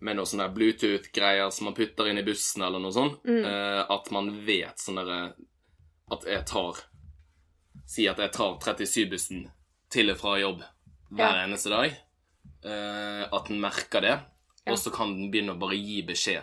med 0.04 0.14
noe 0.14 0.28
sånne 0.30 0.46
Bluetooth-greier 0.54 1.48
som 1.50 1.66
man 1.66 1.74
putter 1.74 2.06
inn 2.06 2.20
i 2.20 2.26
bussen, 2.26 2.62
eller 2.62 2.78
noe 2.78 2.94
sånt. 2.94 3.16
Mm. 3.26 3.40
eh, 3.48 3.80
at 3.90 4.10
man 4.14 4.28
vet 4.46 4.78
sånn 4.78 5.00
derre 5.00 5.32
At 6.14 6.28
jeg 6.28 6.44
tar 6.46 6.84
Si 7.88 8.04
at 8.06 8.20
jeg 8.20 8.30
tar 8.36 8.58
37-bussen 8.62 9.46
til 9.90 10.12
og 10.12 10.20
fra 10.20 10.36
jobb 10.38 10.60
hver 11.08 11.24
Ja. 11.40 11.46
eneste 11.46 11.72
dag. 11.72 11.96
Eh, 12.64 13.24
at 13.32 13.48
den 13.48 13.60
merker 13.60 14.00
det, 14.04 14.16
Ja. 14.66 14.72
og 14.72 14.78
så 14.78 14.90
kan 14.92 15.14
den 15.16 15.30
begynne 15.30 15.54
å 15.54 15.58
bare 15.60 15.76
gi 15.78 16.02
beskjed. 16.02 16.42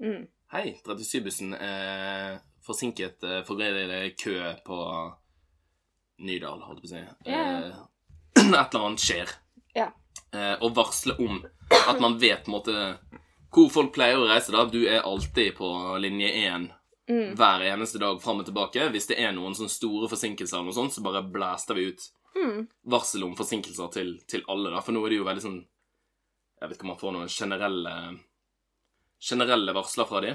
Mm. 0.00 0.26
Hei, 0.52 0.76
37-bussen 0.86 1.54
er 1.58 2.40
forsinket 2.64 3.22
eh, 3.24 3.40
fordi 3.44 3.70
det 3.74 3.84
er 3.96 4.10
kø 4.18 4.36
på 4.66 4.78
Nydal, 6.24 6.60
holdt 6.62 6.84
jeg 6.84 6.90
på 6.90 6.94
å 6.94 6.94
si. 6.94 7.30
Yeah. 7.30 7.66
Eh, 7.66 7.82
Et 8.44 8.74
eller 8.74 8.86
annet 8.86 9.02
skjer. 9.02 9.32
Ja. 9.74 9.88
Eh, 10.34 10.54
og 10.62 10.74
varsle 10.76 11.16
om 11.22 11.40
at 11.74 12.00
man 12.02 12.18
vet 12.22 12.44
på 12.44 12.52
en 12.52 12.56
måte 12.58 13.20
hvor 13.54 13.68
folk 13.70 13.92
pleier 13.94 14.18
å 14.18 14.28
reise. 14.28 14.50
da. 14.54 14.64
Du 14.66 14.80
er 14.86 15.02
alltid 15.06 15.56
på 15.58 15.72
linje 16.02 16.30
1 16.46 16.70
Mm. 17.04 17.34
hver 17.36 17.60
eneste 17.68 17.98
dag 18.00 18.16
fram 18.22 18.38
og 18.40 18.46
tilbake. 18.48 18.86
Hvis 18.88 19.10
det 19.10 19.18
er 19.20 19.34
noen 19.36 19.52
sånne 19.52 19.68
store 19.68 20.06
forsinkelser, 20.08 20.56
eller 20.56 20.70
noe 20.70 20.72
sånt, 20.72 20.94
så 20.94 21.02
bare 21.04 21.20
blæster 21.28 21.76
vi 21.76 21.90
ut 21.90 22.00
Mm. 22.34 22.66
varsel 22.90 23.22
om 23.24 23.36
forsinkelser 23.38 23.92
til, 23.94 24.08
til 24.26 24.42
alle. 24.48 24.70
da. 24.74 24.80
For 24.82 24.92
nå 24.92 25.04
er 25.06 25.10
det 25.14 25.18
jo 25.20 25.24
veldig 25.28 25.42
sånn 25.44 25.60
Jeg 26.60 26.68
vet 26.68 26.76
ikke 26.78 26.86
om 26.86 26.88
man 26.94 26.98
får 26.98 27.12
noen 27.14 27.28
generelle 27.30 27.92
generelle 29.24 29.72
varsler 29.76 30.08
fra 30.08 30.20
de. 30.24 30.32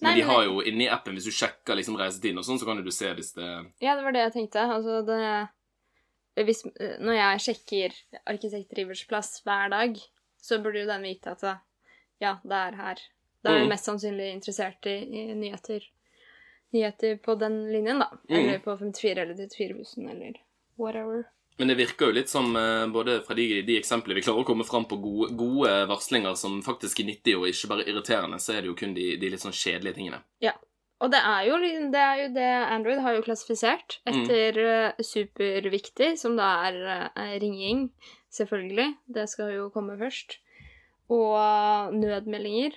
Men 0.00 0.08
Nei, 0.08 0.14
de 0.18 0.24
har 0.26 0.42
jo 0.46 0.62
inni 0.66 0.88
appen, 0.90 1.14
hvis 1.14 1.28
du 1.28 1.34
sjekker 1.34 1.76
liksom 1.78 1.96
reisetiden 2.00 2.38
og 2.40 2.44
sånn, 2.46 2.58
så 2.60 2.66
kan 2.66 2.80
du 2.82 2.90
se 2.94 3.10
hvis 3.14 3.32
det 3.36 3.48
Ja, 3.84 3.94
det 3.98 4.02
var 4.06 4.12
det 4.16 4.22
jeg 4.26 4.32
tenkte. 4.38 4.64
Altså, 4.64 5.02
det 5.06 6.44
hvis, 6.46 6.62
Når 7.02 7.14
jeg 7.18 7.40
sjekker 7.46 7.94
arkitektdrivers 8.30 9.04
plass 9.10 9.40
hver 9.44 9.70
dag, 9.72 9.96
så 10.40 10.58
burde 10.62 10.80
jo 10.84 10.86
den 10.90 11.02
vite 11.02 11.32
at 11.34 11.42
ja, 12.22 12.36
det 12.44 12.54
er 12.58 12.76
her. 12.78 12.98
Da 13.44 13.52
er 13.54 13.64
Mm. 13.64 13.68
mest 13.70 13.84
sannsynlig 13.86 14.32
interessert 14.34 14.86
i, 14.86 14.96
i 15.06 15.34
nyheter. 15.34 15.84
Nyheter 16.74 17.16
på 17.22 17.34
den 17.38 17.72
linjen, 17.72 17.98
da. 18.02 18.08
Mm. 18.28 18.36
Eller 18.38 18.58
på 18.58 18.74
54 18.78 19.22
eller 19.22 19.34
34-bussen, 19.34 20.08
eller 20.10 20.38
whatever. 20.78 21.26
Men 21.58 21.72
det 21.72 21.74
virker 21.80 22.06
jo 22.06 22.14
litt 22.14 22.30
som, 22.30 22.52
eh, 22.56 22.86
både 22.94 23.18
fra 23.26 23.34
de, 23.34 23.62
de 23.66 23.76
eksemplene 23.80 24.20
vi 24.20 24.22
klarer 24.22 24.44
å 24.44 24.46
komme 24.46 24.66
fram 24.66 24.86
på 24.86 25.00
gode, 25.02 25.32
gode 25.38 25.72
varslinger 25.90 26.36
som 26.38 26.60
faktisk 26.62 27.02
er 27.02 27.08
nyttige 27.10 27.40
og 27.40 27.48
ikke 27.50 27.70
bare 27.72 27.86
irriterende, 27.90 28.38
så 28.38 28.54
er 28.54 28.62
det 28.62 28.70
jo 28.70 28.78
kun 28.78 28.94
de, 28.94 29.10
de 29.18 29.30
litt 29.32 29.42
sånn 29.42 29.56
kjedelige 29.56 29.98
tingene. 29.98 30.22
Ja. 30.44 30.54
Og 30.98 31.12
det 31.14 31.18
er, 31.22 31.44
jo, 31.46 31.58
det 31.92 32.00
er 32.02 32.20
jo 32.24 32.28
det 32.34 32.46
Android 32.74 32.98
har 33.04 33.14
jo 33.14 33.22
klassifisert 33.22 34.00
Mm. 34.02 34.14
etter 34.14 34.56
mm. 34.58 35.04
superviktig, 35.06 36.08
som 36.18 36.34
da 36.38 36.48
er 36.66 36.78
eh, 37.14 37.36
ringing, 37.42 37.88
selvfølgelig. 38.34 38.96
Det 39.06 39.28
skal 39.30 39.52
jo 39.54 39.68
komme 39.74 39.98
først. 39.98 40.38
Og 41.08 41.94
nødmeldinger. 41.94 42.74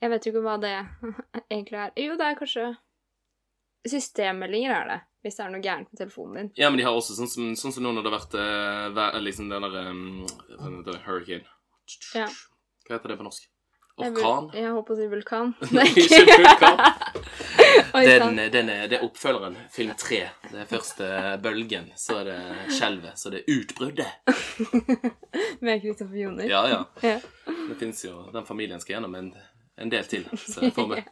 Jeg 0.00 0.10
vet 0.10 0.26
jo 0.26 0.32
ikke 0.32 0.44
hva 0.46 0.56
det 0.62 0.76
egentlig 1.50 1.80
er. 1.80 1.90
Jo, 1.98 2.14
det 2.18 2.26
er 2.28 2.38
kanskje 2.38 2.70
Systemmeldinger 3.84 4.72
er 4.72 4.86
det, 4.88 5.00
hvis 5.24 5.38
det 5.38 5.44
er 5.46 5.50
noe 5.54 5.64
gærent 5.64 5.88
med 5.90 5.98
telefonen 6.02 6.36
din. 6.38 6.50
Ja, 6.60 6.68
men 6.70 6.78
de 6.80 6.84
har 6.86 6.94
også 6.96 7.16
sånn 7.16 7.30
som, 7.32 7.50
sånn 7.58 7.72
som 7.74 7.82
nå 7.86 7.94
når 7.96 8.04
det 8.06 8.12
har 8.12 8.18
vært 8.20 8.36
uh, 8.36 8.86
vær- 8.96 9.18
liksom 9.24 9.48
den 9.50 9.64
der 9.64 9.90
um, 9.90 10.84
der 10.86 11.00
Hurricane. 11.08 11.48
Ja. 12.14 12.28
Hva 12.84 12.98
heter 12.98 13.14
det 13.14 13.18
på 13.20 13.26
norsk? 13.26 13.50
Jeg 13.94 14.10
Orkan? 14.10 14.48
Jeg 14.58 14.70
holdt 14.74 14.86
på 14.88 14.94
å 14.96 14.98
si 14.98 15.04
vulkan. 15.06 15.52
Nei, 15.76 15.84
ikke 16.02 16.22
vulkan. 16.30 16.80
Den, 17.94 18.36
den 18.50 18.68
er, 18.70 18.88
det 18.90 18.96
er 18.98 19.04
oppfølgeren, 19.06 19.54
film 19.72 19.92
tre. 19.98 20.18
Det 20.50 20.58
er 20.64 20.66
første 20.70 21.06
bølgen, 21.42 21.86
så 21.98 22.16
er 22.20 22.26
det 22.28 22.38
skjelvet, 22.74 23.18
så 23.18 23.30
det 23.30 23.40
er 23.44 23.54
utbruddet. 23.54 24.10
Med 25.64 25.82
Kristoffer 25.82 26.18
Joner. 26.18 26.44
Ja, 26.50 26.62
ja. 26.70 26.80
Ja. 27.06 27.16
Det 27.68 27.76
fins 27.80 28.02
jo 28.04 28.26
Den 28.34 28.46
familien 28.46 28.82
skal 28.82 28.96
gjennom 28.96 29.14
en, 29.18 29.30
en 29.80 29.90
del 29.94 30.06
til, 30.10 30.26
så 30.38 30.66
jeg 30.66 30.74
får 30.76 30.90
med. 30.90 31.10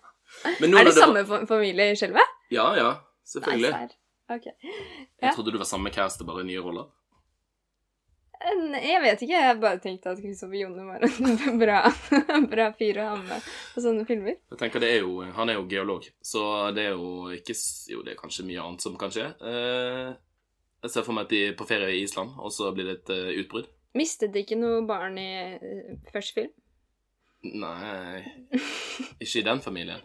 Men 0.62 0.74
Er 0.78 0.88
det 0.90 0.94
samme 0.98 1.22
fa- 1.28 1.42
familie 1.50 1.92
i 1.94 1.98
skjelvet? 1.98 2.34
Ja, 2.54 2.66
ja. 2.78 2.90
Nei, 2.98 3.30
Selvfølgelig. 3.36 3.72
serr. 3.78 3.96
Ok. 4.36 4.46
Jeg 4.48 5.22
Ja. 5.22 5.32
trodde 5.36 5.52
du 5.54 5.58
var 5.60 5.68
samme 5.68 5.90
cast, 5.94 6.24
bare 6.26 6.44
nye 6.44 6.60
roller. 6.64 6.88
Jeg 8.42 8.98
vet 9.04 9.20
ikke, 9.22 9.38
jeg 9.38 9.58
bare 9.62 9.78
tenkte 9.78 10.10
at 10.10 10.18
Kristoffer 10.18 10.58
Jonne 10.58 10.82
var 10.82 11.04
en 11.06 11.58
bra, 11.62 11.76
bra 12.50 12.64
fyr 12.74 12.98
å 12.98 13.04
ha 13.12 13.18
med 13.20 13.44
på 13.76 13.82
sånne 13.84 14.02
filmer. 14.08 14.34
Jeg 14.50 14.58
tenker 14.58 14.82
det 14.82 14.88
er 14.96 15.04
jo, 15.04 15.20
Han 15.36 15.52
er 15.52 15.60
jo 15.60 15.66
geolog, 15.70 16.08
så 16.26 16.42
det 16.74 16.88
er 16.88 16.96
jo 16.96 17.28
ikke 17.36 17.54
Jo, 17.92 18.00
det 18.02 18.16
er 18.16 18.18
kanskje 18.18 18.46
mye 18.48 18.64
annet 18.64 18.82
som 18.82 18.96
kan 18.98 19.14
skje. 19.14 19.28
Eh, 19.38 20.10
jeg 20.82 20.90
ser 20.90 21.06
for 21.06 21.14
meg 21.14 21.28
at 21.28 21.34
de 21.36 21.42
er 21.52 21.54
på 21.60 21.68
ferie 21.70 21.92
i 21.94 22.02
Island, 22.02 22.34
og 22.42 22.50
så 22.50 22.72
blir 22.74 22.88
det 22.90 22.96
et 23.04 23.14
eh, 23.14 23.30
utbrudd. 23.44 23.70
Mistet 23.94 24.32
de 24.34 24.42
ikke 24.42 24.58
noe 24.58 24.82
barn 24.90 25.20
i 25.22 25.28
eh, 25.60 25.94
første 26.10 26.40
film? 26.40 26.50
Nei 27.42 28.22
Ikke 29.22 29.38
i 29.40 29.46
den 29.46 29.62
familien. 29.62 30.02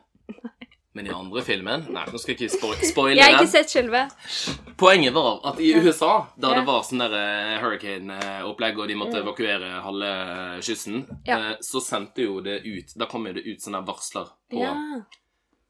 Men 0.98 1.08
i 1.08 1.14
andre 1.14 1.44
filmen 1.46 1.84
Nei, 1.94 2.04
nå 2.10 2.18
skal 2.20 2.34
jeg 2.34 2.40
ikke 2.48 2.56
spo 2.58 2.72
spoile 2.92 3.20
Jeg 3.20 3.36
har 3.36 3.38
ikke 3.44 3.52
sett 3.54 3.70
selve. 3.76 4.02
Poenget 4.82 5.14
var 5.16 5.40
at 5.52 5.60
i 5.62 5.72
USA, 5.78 6.12
da 6.38 6.52
Ja. 6.52 6.60
det 6.60 6.66
var 6.68 6.82
sånn 6.88 7.02
eh, 7.06 7.54
hurricane-opplegg, 7.62 8.80
og 8.82 8.88
de 8.90 8.96
måtte 8.98 9.18
Mm. 9.18 9.24
evakuere 9.28 9.70
halve 9.84 10.12
kysten, 10.66 11.06
Ja. 11.26 11.38
eh, 11.52 11.56
så 11.62 11.82
sendte 11.82 12.24
jo 12.26 12.42
det 12.42 12.64
ut 12.66 12.94
Da 12.98 13.06
kom 13.06 13.26
jo 13.28 13.34
det 13.34 13.46
ut 13.46 13.60
sånne 13.62 13.86
varsler 13.86 14.28
på, 14.52 14.60
Ja. 14.62 14.74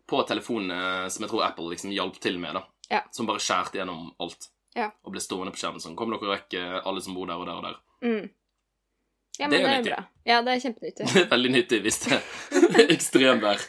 på 0.08 0.24
telefonene 0.28 1.10
som 1.12 1.24
jeg 1.24 1.30
tror 1.32 1.44
Apple 1.46 1.70
liksom 1.70 1.92
hjalp 1.92 2.20
til 2.20 2.40
med, 2.40 2.54
da. 2.56 3.02
Som 3.12 3.26
bare 3.28 3.40
skjærte 3.40 3.74
gjennom 3.82 4.12
alt. 4.20 4.48
Og 5.04 5.12
ble 5.12 5.20
stående 5.20 5.52
på 5.52 5.58
skjermen 5.58 5.82
sånn. 5.82 5.96
Kom 5.98 6.12
dere 6.12 6.20
vekk, 6.22 6.52
rekke 6.54 6.86
alle 6.86 7.02
som 7.02 7.14
bor 7.16 7.26
der 7.26 7.34
og 7.36 7.46
der 7.48 7.56
og 7.58 7.64
der. 7.64 7.76
Mm. 8.04 8.30
Ja, 9.40 9.48
Det 9.48 9.52
men 9.52 9.60
er 9.60 9.62
jo 9.62 9.68
det 9.68 9.74
er 9.74 9.82
nyttig. 9.84 9.92
bra. 9.94 10.04
Ja, 10.26 10.38
det 10.42 10.54
er 10.56 10.62
kjempenyttig. 10.66 11.08
Det 11.14 11.22
er 11.24 11.28
veldig 11.32 11.52
nyttig 11.54 11.80
hvis 11.86 12.00
det 12.04 12.14
er 12.18 12.92
ekstremvær 12.98 13.66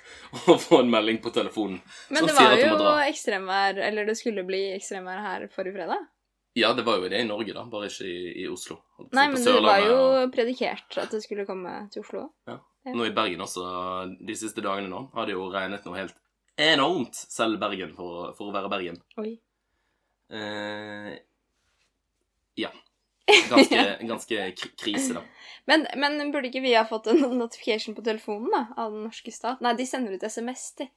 å 0.49 0.59
få 0.63 0.79
en 0.83 0.91
melding 0.91 1.19
på 1.25 1.33
telefonen. 1.35 1.81
Men 2.11 2.27
det 2.27 2.37
var 2.39 2.55
jo 2.57 2.79
ekstremvær, 3.09 3.83
eller 3.89 4.09
det 4.09 4.17
skulle 4.21 4.45
bli 4.49 4.63
ekstremvær 4.77 5.21
her 5.27 5.45
forrige 5.53 5.77
fredag. 5.77 6.07
Ja, 6.59 6.73
det 6.75 6.83
var 6.89 6.97
jo 6.99 7.09
det 7.13 7.21
i 7.21 7.27
Norge, 7.29 7.53
da, 7.55 7.63
bare 7.71 7.87
ikke 7.91 8.07
i, 8.09 8.43
i 8.43 8.47
Oslo. 8.51 8.79
Holdt 8.97 9.11
på 9.11 9.13
å 9.13 9.15
si, 9.15 9.19
Nei, 9.21 9.27
men 9.31 9.45
det 9.45 9.53
var 9.69 9.85
jo 9.85 9.99
og- 10.25 10.33
predikert 10.35 10.97
at 11.05 11.13
det 11.15 11.21
skulle 11.23 11.45
komme 11.47 11.75
til 11.93 12.03
Oslo 12.03 12.25
Ja. 12.49 12.57
Nå 12.89 13.05
i 13.05 13.13
Bergen 13.13 13.43
også, 13.45 13.63
de 14.25 14.35
siste 14.35 14.63
dagene 14.65 14.89
nå, 14.89 15.03
har 15.13 15.27
det 15.29 15.35
jo 15.37 15.51
regnet 15.53 15.85
noe 15.85 15.99
helt 15.99 16.17
enormt, 16.59 17.15
selv 17.29 17.61
Bergen, 17.61 17.93
for, 17.95 18.33
for 18.39 18.49
å 18.49 18.55
være 18.57 18.71
Bergen. 18.73 18.97
Oi. 19.21 19.35
Eh, 20.33 21.13
ja. 22.59 22.71
Ganske, 23.51 23.83
ganske 24.09 24.45
krise, 24.81 25.15
da. 25.19 25.23
Men, 25.69 25.87
men 26.01 26.31
burde 26.33 26.49
ikke 26.49 26.63
vi 26.65 26.73
ha 26.75 26.85
fått 26.89 27.11
en 27.13 27.21
notification 27.37 27.97
på 27.97 28.05
telefonen 28.07 28.49
da, 28.55 28.63
av 28.81 28.95
den 28.95 29.05
norske 29.05 29.33
stat? 29.35 29.61
Nei, 29.65 29.75
de 29.77 29.87
sender 29.87 30.17
ut 30.17 30.25
SMS, 30.25 30.71
de. 30.81 30.89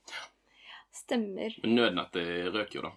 Stemmer. 0.95 1.55
Men 1.63 1.75
nødnettet 1.75 2.51
røk 2.55 2.77
jo, 2.77 2.85
da. 2.87 2.93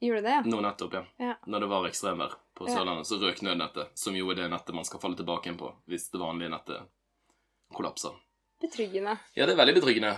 Gjorde 0.00 0.22
det, 0.22 0.34
ja? 0.36 0.42
Nå 0.46 0.60
nettopp, 0.62 0.94
ja. 0.94 1.04
Ja. 1.18 1.34
Når 1.46 1.64
det 1.64 1.68
var 1.70 1.86
ekstremvær 1.88 2.34
på. 2.58 2.66
Sørlandet, 2.70 3.06
så 3.06 3.18
røk 3.22 3.42
nødnettet, 3.42 3.90
som 3.98 4.14
jo 4.18 4.30
er 4.30 4.38
det 4.42 4.50
nettet 4.52 4.74
man 4.74 4.86
skal 4.86 5.02
falle 5.02 5.18
tilbake 5.18 5.48
igjen 5.48 5.58
på 5.58 5.72
hvis 5.90 6.06
det 6.12 6.20
vanlige 6.22 6.52
nettet 6.54 6.90
kollapser. 7.74 8.14
Betryggende. 8.62 9.16
Ja, 9.38 9.46
det 9.46 9.54
er 9.54 9.60
veldig 9.62 9.74
betryggende. 9.78 10.12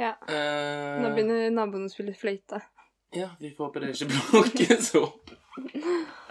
Ja. 0.00 0.14
Eh, 0.28 1.00
Nå 1.02 1.12
begynner 1.16 1.48
naboen 1.52 1.88
å 1.88 1.92
spille 1.92 2.12
fløyte. 2.16 2.60
Ja, 3.16 3.30
vi 3.40 3.54
får 3.56 3.70
håpe 3.70 3.84
det 3.84 3.94
ikke 3.96 4.10
blokkes 4.12 4.92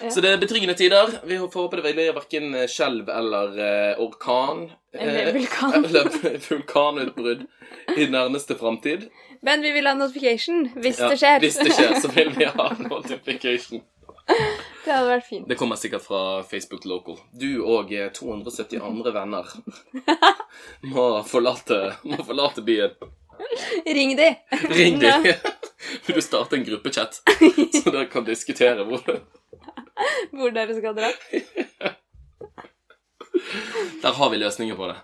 opp. 0.00 0.12
Så 0.12 0.22
det 0.24 0.32
er 0.32 0.42
betryggende 0.42 0.74
tider. 0.78 1.18
Vi 1.26 1.38
får 1.38 1.54
håpe 1.62 1.80
det 1.80 1.94
blir 1.94 2.12
verken 2.16 2.54
skjelv 2.70 3.10
eller 3.12 3.58
uh, 3.58 4.04
orkan. 4.04 4.68
Eller 4.92 5.26
eh, 5.26 5.34
vulkan. 5.34 5.74
Eller 5.84 6.50
vulkanutbrudd 6.50 7.46
i 7.96 8.06
nærmeste 8.06 8.54
framtid. 8.54 9.08
Men 9.40 9.62
vi 9.62 9.70
vil 9.70 9.86
ha 9.86 9.94
notification 9.94 10.68
hvis 10.74 10.98
Ja, 10.98 11.10
det 11.12 11.20
skjer. 11.20 11.38
Hvis 11.44 11.60
det 11.60 11.74
skjer, 11.74 11.94
så 12.00 12.10
vil 12.14 12.32
vi 12.36 12.48
ha 12.48 12.68
notification. 12.90 13.82
det 14.84 14.92
hadde 14.92 15.10
vært 15.10 15.28
fint. 15.28 15.46
Det 15.48 15.58
kommer 15.60 15.76
sikkert 15.80 16.04
fra 16.04 16.42
Facebook 16.48 16.84
Local. 16.88 17.20
Du 17.32 17.62
og 17.64 17.92
eh, 17.92 18.10
270 18.12 18.82
andre 18.82 19.14
venner 19.14 19.54
må 20.94 21.08
forlate, 21.28 21.80
må 22.04 22.20
forlate 22.24 22.64
byen. 22.64 22.96
Ring 23.86 24.16
de! 24.18 24.32
Ring 24.74 24.98
de. 25.00 25.12
Vil 26.06 26.16
du 26.18 26.22
starte 26.24 26.58
en 26.58 26.64
gruppechat, 26.66 27.20
så 27.22 27.90
dere 27.92 28.08
kan 28.10 28.26
diskutere 28.26 28.82
hvor 28.88 29.04
Hvor 30.36 30.50
dere 30.54 30.74
skal 30.78 30.96
dra. 30.96 31.10
Der 34.02 34.12
har 34.12 34.30
vi 34.30 34.36
løsninger 34.36 34.76
på 34.76 34.86
det. 34.90 34.96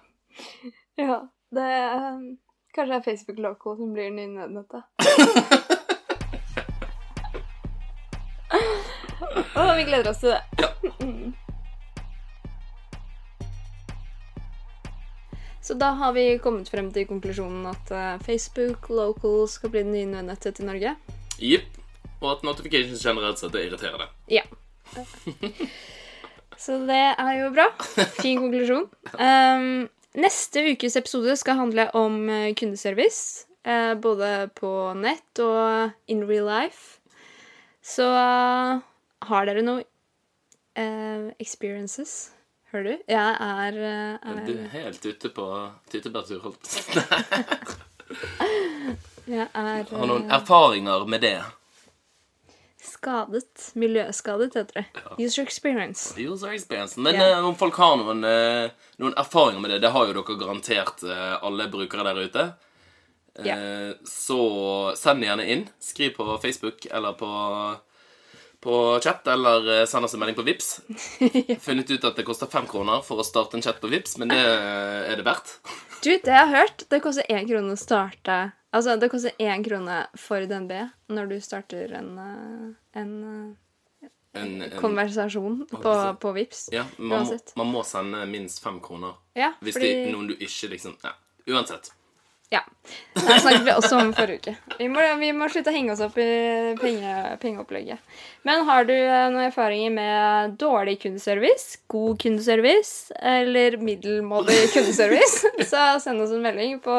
Ja, 0.97 1.21
det 1.55 1.69
um, 1.95 2.39
Kanskje 2.75 2.95
det 2.95 2.99
er 2.99 3.05
Facebook 3.07 3.39
Loco 3.39 3.77
som 3.79 3.93
blir 3.95 4.05
den 4.11 4.17
nye 4.17 4.27
nødnøtta. 4.35 4.83
Og 9.55 9.77
vi 9.79 9.85
gleder 9.87 10.11
oss 10.11 10.19
til 10.19 10.29
det. 10.35 10.43
Ja. 10.59 10.69
Så 15.65 15.75
da 15.75 15.87
har 15.97 16.13
vi 16.13 16.39
kommet 16.39 16.69
frem 16.69 16.91
til 16.93 17.07
konklusjonen 17.09 17.65
at 17.71 17.91
eh, 17.95 18.19
Facebook 18.27 18.91
Local 18.93 19.47
skal 19.49 19.71
bli 19.73 19.81
det 19.87 19.93
nye 19.95 20.11
nødnettet 20.11 20.59
til 20.59 20.67
Norge. 20.69 20.97
Jepp. 21.41 21.79
Og 22.21 22.29
at 22.35 22.45
notifications 22.45 23.07
generelt 23.07 23.41
sett 23.41 23.55
er 23.55 23.71
irriterende. 23.71 24.11
Ja. 24.29 24.43
Så 26.65 26.79
det 26.89 27.03
er 27.19 27.33
jo 27.41 27.51
bra. 27.55 27.67
Fin 28.21 28.39
konklusjon. 28.41 28.87
Um, 29.19 29.89
neste 30.17 30.63
ukes 30.71 30.97
episode 30.97 31.35
skal 31.37 31.59
handle 31.59 31.89
om 31.99 32.29
eh, 32.31 32.53
kundeservice. 32.57 33.49
Uh, 33.67 33.95
både 33.99 34.51
på 34.55 34.71
nett 35.01 35.41
og 35.43 35.91
in 36.11 36.23
real 36.29 36.47
life. 36.49 37.01
Så 37.85 38.07
uh, 38.07 38.81
har 39.29 39.49
dere 39.51 39.65
noe 39.67 39.83
uh, 39.83 41.33
experiences? 41.43 42.31
Hører 42.73 42.87
du? 42.87 42.95
Jeg 43.13 43.35
er, 43.49 43.81
er... 43.83 44.41
Du 44.47 44.55
er 44.55 44.71
helt 44.73 45.05
ute 45.07 45.31
på 45.35 45.49
tyttebærtur. 45.91 46.41
holdt 46.47 46.63
på 46.63 46.69
å 46.69 46.73
si. 46.75 47.83
Jeg 49.25 49.47
er 49.57 49.87
Har 49.89 50.09
noen 50.09 50.27
erfaringer 50.33 51.07
med 51.09 51.23
det? 51.25 51.39
Skadet. 52.87 53.71
Miljøskadet, 53.75 54.55
heter 54.55 54.81
det. 54.83 54.85
User 55.19 55.43
experience. 55.43 56.15
User 56.21 56.53
experience. 56.55 57.01
Men 57.01 57.15
yeah. 57.15 57.39
eh, 57.39 57.47
om 57.49 57.57
folk 57.57 57.75
har 57.81 57.97
noen, 58.01 58.25
eh, 58.25 58.71
noen 59.03 59.17
erfaringer 59.21 59.61
med 59.65 59.71
det, 59.75 59.81
det 59.85 59.91
har 59.95 60.07
jo 60.07 60.15
dere 60.19 60.39
garantert 60.41 61.03
eh, 61.07 61.35
alle 61.45 61.69
brukere 61.73 62.05
der 62.11 62.23
ute. 62.29 62.47
Eh, 63.39 63.47
Ja. 63.49 63.57
Så 64.07 64.95
send 64.97 65.25
gjerne 65.27 65.47
inn. 65.51 65.65
Skriv 65.83 66.13
på 66.17 66.39
Facebook 66.43 66.87
eller 66.87 67.13
på, 67.19 67.31
på 68.65 68.77
chat, 69.05 69.27
eller 69.29 69.69
eh, 69.75 69.87
send 69.91 70.09
oss 70.09 70.17
en 70.17 70.23
melding 70.23 70.39
på 70.39 70.47
Vips. 70.47 70.71
Funnet 71.67 71.91
ut 71.91 72.05
at 72.09 72.19
det 72.19 72.27
koster 72.27 72.51
fem 72.51 72.67
kroner 72.71 73.05
for 73.07 73.21
å 73.21 73.27
starte 73.27 73.59
en 73.59 73.65
chat 73.65 73.81
på 73.83 73.91
Vips, 73.93 74.17
men 74.21 74.33
det 74.33 74.41
eh, 74.41 75.13
er 75.13 75.21
det 75.21 75.27
verdt. 75.27 75.59
Du, 76.05 76.11
det 76.11 76.29
jeg 76.29 76.37
har 76.37 76.51
hørt, 76.53 76.83
det 76.93 76.99
koster 77.01 77.25
én 77.33 77.47
krone 77.49 77.73
å 77.73 77.81
starte 77.81 78.35
Altså, 78.77 78.99
det 79.01 79.09
koster 79.09 79.33
én 79.41 79.63
krone 79.65 80.03
for 80.21 80.45
DNB 80.45 80.75
når 81.17 81.31
du 81.31 81.35
starter 81.41 81.95
en, 81.97 82.11
eh, 82.21 83.01
en 83.01 83.13
En, 84.35 84.63
en, 84.67 84.73
konversasjon 84.81 85.61
på, 85.71 85.91
på 86.21 86.33
Vips. 86.35 86.67
ja, 86.75 86.83
man, 86.99 87.23
må, 87.23 87.37
man 87.57 87.69
må 87.71 87.85
sende 87.87 88.25
minst 88.27 88.59
fem 88.61 88.81
kroner. 88.83 89.15
Ja, 89.39 89.53
Hvis 89.63 89.79
fordi 89.79 89.93
det 89.93 90.09
er 90.09 90.11
noen 90.11 90.33
du 90.33 90.35
ikke 90.35 90.73
liksom 90.73 90.97
ja, 91.05 91.13
Uansett. 91.55 91.93
Ja. 92.55 92.61
Det 93.15 93.41
snakket 93.41 93.65
vi 93.67 93.73
også 93.73 93.99
om 93.99 94.13
forrige 94.15 94.43
uke. 94.43 94.77
Vi 94.79 94.87
må, 94.93 95.03
vi 95.19 95.31
må 95.35 95.49
slutte 95.51 95.73
å 95.73 95.75
henge 95.75 95.95
oss 95.95 96.03
opp 96.05 96.19
i 96.23 96.29
penge, 96.79 97.15
pengeopplegget. 97.43 98.15
Men 98.47 98.67
har 98.69 98.87
du 98.87 98.95
eh, 98.95 99.27
noen 99.33 99.49
erfaringer 99.49 99.95
med 99.97 100.57
dårlig 100.61 100.99
kundeservice, 101.03 101.81
god 101.91 102.21
kundeservice 102.23 103.15
eller 103.35 103.79
middelmådig 103.83 104.61
kundeservice, 104.75 105.51
så 105.73 105.87
send 106.05 106.23
oss 106.23 106.35
en 106.37 106.45
melding 106.45 106.79
på, 106.85 106.99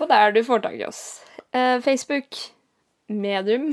på 0.00 0.10
der 0.10 0.34
du 0.34 0.42
får 0.46 0.66
tak 0.66 0.78
i 0.80 0.86
oss. 0.88 1.02
Eh, 1.52 1.76
Facebook, 1.84 2.40
Medium 3.08 3.70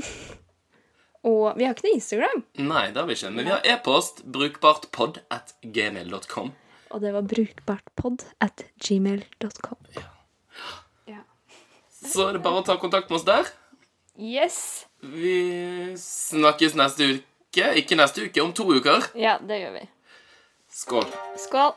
og 1.26 1.56
Vi 1.58 1.66
har 1.66 1.74
ikke 1.74 1.88
noe 1.88 1.98
Instagram. 1.98 2.42
Nei, 2.68 2.84
det 2.94 3.00
har 3.02 3.08
vi 3.08 3.16
ikke. 3.18 3.32
Men 3.34 3.48
vi 3.48 3.50
har 3.50 3.64
e-post. 3.66 4.22
Brukbartpod 4.30 5.18
at 5.34 5.56
gmail.com. 5.74 6.52
Og 6.94 7.02
det 7.02 7.10
var 7.16 7.26
brukbartpod 7.26 8.28
at 8.46 8.62
gmail.com. 8.78 9.80
Ja. 9.96 10.04
Ja. 10.04 10.15
Så 12.12 12.28
er 12.28 12.36
det 12.36 12.42
bare 12.44 12.62
å 12.62 12.66
ta 12.66 12.76
kontakt 12.80 13.10
med 13.10 13.18
oss 13.20 13.26
der. 13.26 13.48
Yes! 14.16 14.58
Vi 15.00 15.94
snakkes 16.00 16.76
neste 16.78 17.10
uke. 17.16 17.72
Ikke 17.80 17.98
neste 17.98 18.26
uke, 18.26 18.42
om 18.44 18.52
to 18.56 18.68
uker. 18.72 19.10
Ja, 19.18 19.36
det 19.42 19.60
gjør 19.62 19.76
vi. 19.80 19.84
Skål. 20.72 21.10
Skål! 21.40 21.74